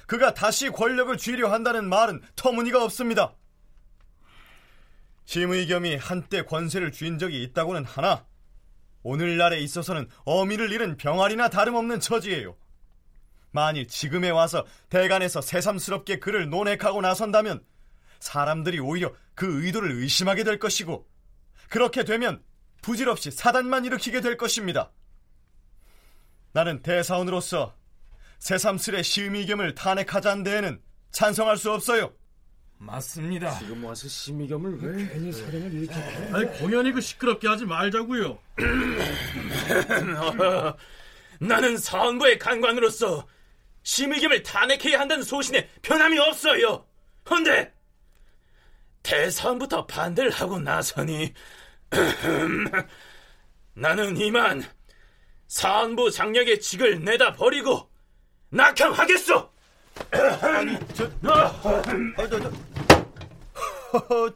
그가 0.07 0.35
다시 0.35 0.71
권력을 0.71 1.17
쥐려 1.17 1.51
한다는 1.51 1.89
말은 1.89 2.23
터무니가 2.37 2.83
없습니다. 2.85 3.35
심의겸이 5.27 5.97
한때 5.97 6.43
권세를 6.43 6.93
쥔 6.93 7.19
적이 7.19 7.43
있다고는 7.45 7.85
하나 7.85 8.27
오늘날에 9.03 9.61
있어서는 9.61 10.09
어미를 10.25 10.73
잃은 10.73 10.97
병아리나 10.97 11.49
다름없는 11.49 12.01
처지예요. 12.01 12.57
만일 13.51 13.87
지금에 13.87 14.31
와서 14.31 14.67
대간에서 14.89 15.41
새삼스럽게 15.41 16.19
그를 16.19 16.49
논핵하고 16.49 17.01
나선다면 17.01 17.65
사람들이 18.25 18.81
오히려 18.81 19.15
그 19.35 19.65
의도를 19.65 19.93
의심하게 19.93 20.45
될 20.45 20.59
것이고 20.59 21.07
그렇게 21.69 22.05
되면 22.05 22.43
부질없이 22.81 23.31
사단만 23.31 23.85
일으키게 23.85 24.23
될 24.23 24.39
것입니다. 24.39 24.91
나는 26.53 26.81
대사원으로서 26.81 27.77
새삼스레 28.39 29.03
심의겸을 29.03 29.75
탄핵하자는 29.75 30.43
데에는 30.43 30.81
찬성할 31.13 31.59
수 31.59 31.71
없어요. 31.71 32.15
맞습니다. 32.79 33.59
지금 33.59 33.85
와서 33.85 34.09
심의겸을 34.09 34.79
왜 34.81 35.09
괜히 35.09 35.31
사령을 35.31 35.75
이렇게 35.75 35.95
아니 36.33 36.47
공연이 36.59 36.93
그 36.93 37.03
시끄럽게 37.03 37.47
하지 37.47 37.67
말자고요. 37.67 38.39
나는 41.41 41.77
사원부의 41.77 42.39
간관으로서 42.39 43.29
심의겸을 43.83 44.43
탄핵해야 44.43 45.01
한다는 45.01 45.23
소신에 45.23 45.69
변함이 45.83 46.19
없어요. 46.19 46.87
헌데 47.29 47.74
대사원부터 49.05 49.87
반대를 49.87 50.31
하고 50.31 50.59
나서니 50.59 51.33
나는 53.75 54.17
이만 54.17 54.65
사원부 55.47 56.11
장력의 56.11 56.61
직을 56.61 57.05
내다 57.05 57.35
버리고 57.35 57.89
낙향하겠소. 58.49 59.53
아니 60.11 60.79
저, 60.95 61.05
아, 61.25 61.83
저, 62.17 62.41
저, 62.41 64.35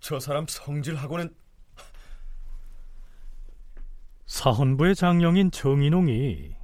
저 0.00 0.20
사람 0.20 0.46
성질하고는 0.46 1.34
사헌부의 4.26 4.96
장령인 4.96 5.50
정인홍이 5.50 6.56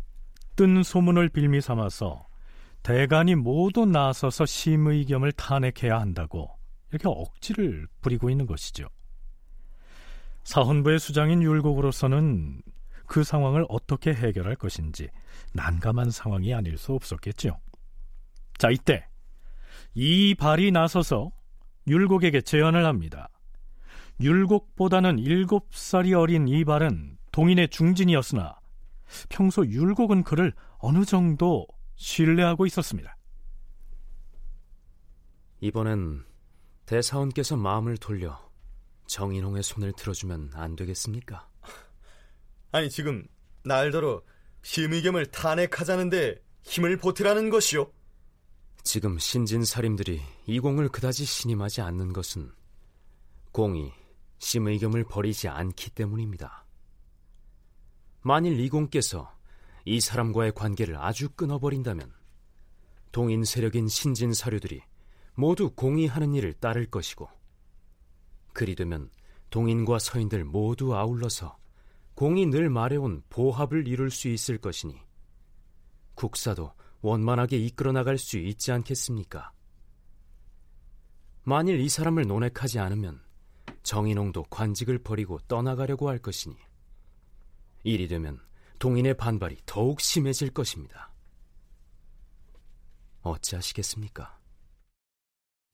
뜬 0.57 0.83
소문을 0.83 1.31
빌미 1.31 1.61
삼아서 1.61 2.27
대간이 2.83 3.37
모두 3.37 3.87
나서서 3.87 4.45
심의겸을 4.45 5.33
탄핵해야 5.33 5.99
한다고 6.01 6.62
이렇게 6.93 7.09
억지를 7.09 7.89
부리고 8.01 8.31
있는 8.31 8.47
것이죠. 8.47 8.87
사헌부의 10.45 10.99
수장인 10.99 11.43
율곡으로서는 11.43 12.63
그 13.07 13.25
상황을 13.25 13.67
어떻게 13.69 14.13
해결할 14.13 14.57
것인지 14.57 15.09
난감한 15.55 16.11
상황이 16.11 16.55
아닐 16.55 16.77
수 16.79 16.93
없었겠죠. 16.93 17.59
자, 18.59 18.71
이때 18.71 19.07
이 19.95 20.35
발이 20.35 20.71
나서서 20.71 21.31
율곡에게 21.87 22.43
제안을 22.43 22.85
합니다. 22.87 23.29
율곡보다는 24.21 25.19
일곱 25.19 25.69
살이 25.73 26.15
어린 26.15 26.47
이 26.47 26.65
발은 26.65 27.19
동인의 27.33 27.69
중진이었으나 27.69 28.59
평소 29.29 29.67
율곡은 29.67 30.23
그를 30.23 30.53
어느 30.79 31.05
정도 31.05 31.67
신뢰하고 31.97 32.67
있었습니다. 32.67 33.17
이번엔 35.61 36.25
대사원께서 36.87 37.57
마음을 37.57 37.97
돌려 37.97 38.51
정인홍의 39.07 39.63
손을 39.63 39.93
들어주면 39.93 40.51
안 40.55 40.77
되겠습니까? 40.77 41.49
아니 42.73 42.89
지금 42.91 43.27
날더러 43.65 44.23
심의겸을 44.63 45.27
탄핵하자는데 45.27 46.43
힘을 46.63 46.97
보태라는 46.97 47.51
것이오. 47.51 47.93
지금 48.85 49.19
신진 49.19 49.65
사림들이 49.65 50.21
이 50.47 50.59
공을 50.59 50.89
그다지 50.89 51.25
신임하지 51.25 51.83
않는 51.83 52.13
것은 52.13 52.51
공이 53.53 53.93
심의겸을 54.39 55.05
버리지 55.05 55.49
않기 55.49 55.91
때문입니다. 55.91 56.65
만일 58.23 58.59
이 58.59 58.69
공께서 58.69 59.33
이 59.85 60.01
사람과의 60.01 60.53
관계를 60.53 60.97
아주 60.97 61.29
끊어버린다면 61.31 62.13
동인 63.11 63.45
세력인 63.45 63.89
신진 63.89 64.33
사료들이 64.33 64.81
모두 65.35 65.71
공이 65.71 66.07
하는 66.07 66.35
일을 66.35 66.53
따를 66.55 66.87
것이고 66.87 67.29
그리 68.53 68.75
되면 68.75 69.11
동인과 69.51 69.99
서인들 69.99 70.45
모두 70.45 70.95
아울러서 70.95 71.57
공이 72.15 72.47
늘 72.47 72.69
말해온 72.69 73.23
보합을 73.31 73.89
이룰 73.89 74.11
수 74.11 74.29
있을 74.29 74.59
것이니 74.59 75.01
국사도 76.15 76.73
원만하게 77.01 77.57
이끌어 77.59 77.93
나갈 77.93 78.19
수 78.19 78.39
있지 78.39 78.71
않겠습니까? 78.71 79.53
만일 81.45 81.81
이 81.81 81.89
사람을 81.89 82.27
논핵하지 82.27 82.79
않으면 82.79 83.21
정인홍도 83.83 84.45
관직을 84.45 84.99
버리고 84.99 85.39
떠나가려고 85.49 86.09
할 86.09 86.19
것이니 86.19 86.57
일이 87.85 88.07
되면 88.07 88.41
동인의 88.79 89.15
반발이 89.15 89.59
더욱 89.67 90.01
심해질 90.01 90.51
것입니다. 90.51 91.13
어찌하시겠습니까? 93.23 94.42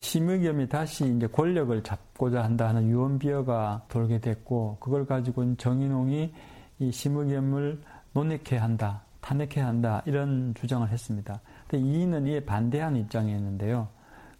심의겸이 0.01 0.69
다시 0.69 1.13
이제 1.15 1.27
권력을 1.27 1.83
잡고자 1.83 2.43
한다는 2.43 2.89
유언비어가 2.89 3.83
돌게 3.89 4.19
됐고 4.19 4.77
그걸 4.79 5.05
가지고 5.05 5.55
정인홍이 5.55 6.33
이 6.79 6.91
심의겸을 6.91 7.81
논익해야 8.13 8.63
한다, 8.63 9.03
탄핵해야 9.21 9.67
한다 9.67 10.01
이런 10.05 10.53
주장을 10.55 10.87
했습니다. 10.87 11.41
근데 11.67 11.85
이는 11.85 12.25
이에 12.25 12.39
반대하는 12.39 13.01
입장이었는데요. 13.01 13.89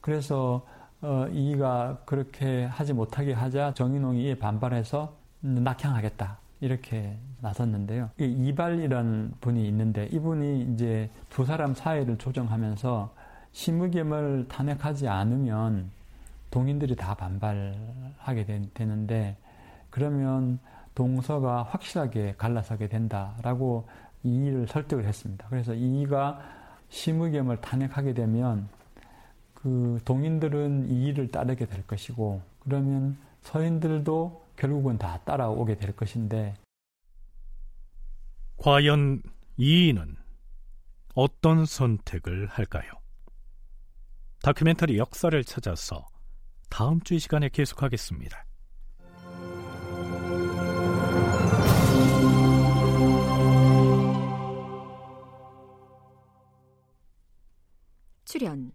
그래서 0.01 0.66
어, 1.01 1.28
이가 1.32 1.99
그렇게 2.05 2.66
하지 2.66 2.93
못하게 2.93 3.34
하자 3.34 3.74
정인홍이 3.74 4.24
이에 4.24 4.36
반발해서 4.39 5.14
낙향하겠다 5.41 6.38
이렇게 6.62 7.18
나섰는데요. 7.41 8.10
이발이라는 8.18 9.34
분이 9.39 9.68
있는데 9.68 10.05
이분이 10.12 10.74
이제 10.74 11.10
두 11.30 11.45
사람 11.45 11.74
사이를 11.74 12.18
조정하면서 12.18 13.14
심의겸을 13.52 14.47
탄핵하지 14.47 15.08
않으면 15.08 15.91
동인들이 16.52 16.95
다 16.95 17.16
반발하게 17.16 18.70
되, 18.74 18.86
는데 18.86 19.38
그러면 19.89 20.60
동서가 20.95 21.64
확실하게 21.64 22.36
갈라서게 22.38 22.88
된다라고 22.88 23.88
이의를 24.24 24.68
설득을 24.68 25.06
했습니다. 25.06 25.47
그래서 25.50 25.74
이의가 25.74 26.41
심의겸을 26.89 27.62
탄핵하게 27.62 28.14
되면 28.14 28.68
그 29.54 30.00
동인들은 30.06 30.89
이의를 30.89 31.32
따르게 31.32 31.66
될 31.66 31.86
것이고 31.86 32.41
그러면 32.60 33.18
서인들도 33.41 34.45
결국은 34.58 34.97
다 34.97 35.20
따라오게 35.24 35.78
될 35.78 35.95
것인데 35.95 36.56
과연 38.58 39.22
이인은 39.58 40.16
어떤 41.16 41.66
선택을 41.66 42.47
할까요? 42.47 42.91
다큐멘터리 44.41 44.97
역사를 44.97 45.43
찾아서 45.43 46.07
다음 46.69 47.01
주 47.01 47.13
이 47.15 47.19
시간에 47.19 47.49
계속하겠습니다. 47.49 48.45
출연 58.23 58.71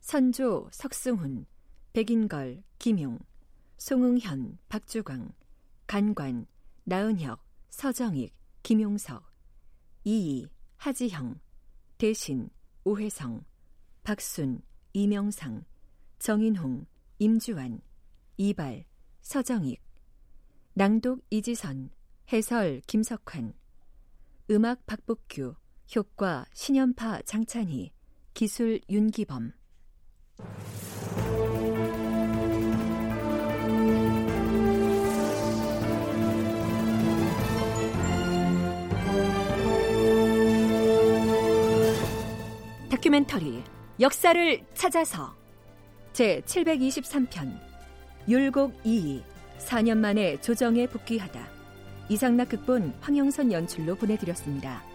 선조 0.00 0.68
석승훈 0.70 1.46
백인걸 1.94 2.62
김용 2.78 3.18
송응현 3.78 4.58
박주광 4.68 5.32
간관 5.86 6.46
나은혁 6.84 7.42
서정익 7.70 8.34
김용석 8.62 9.24
이희 10.04 10.46
하지형 10.76 11.40
대신 11.96 12.48
오혜성 12.84 13.44
박순 14.04 14.62
이명상 14.92 15.64
정인홍 16.18 16.86
임주환 17.18 17.80
이발 18.36 18.84
서정익 19.20 19.82
낭독 20.74 21.24
이지선 21.30 21.90
해설 22.32 22.80
김석환 22.86 23.54
음악 24.50 24.86
박복규 24.86 25.54
효과 25.96 26.44
신연파 26.52 27.22
장찬희 27.22 27.92
기술 28.34 28.80
윤기범. 28.88 29.52
다큐멘터리 42.90 43.64
역사를 44.00 44.64
찾아서 44.74 45.34
제 46.12 46.40
723편 46.46 47.58
율곡 48.28 48.80
2 48.84 49.22
4년 49.58 49.98
만에 49.98 50.40
조정에 50.40 50.86
복귀하다 50.86 51.40
이상락 52.08 52.50
극본 52.50 52.94
황영선 53.00 53.50
연출로 53.50 53.96
보내드렸습니다. 53.96 54.87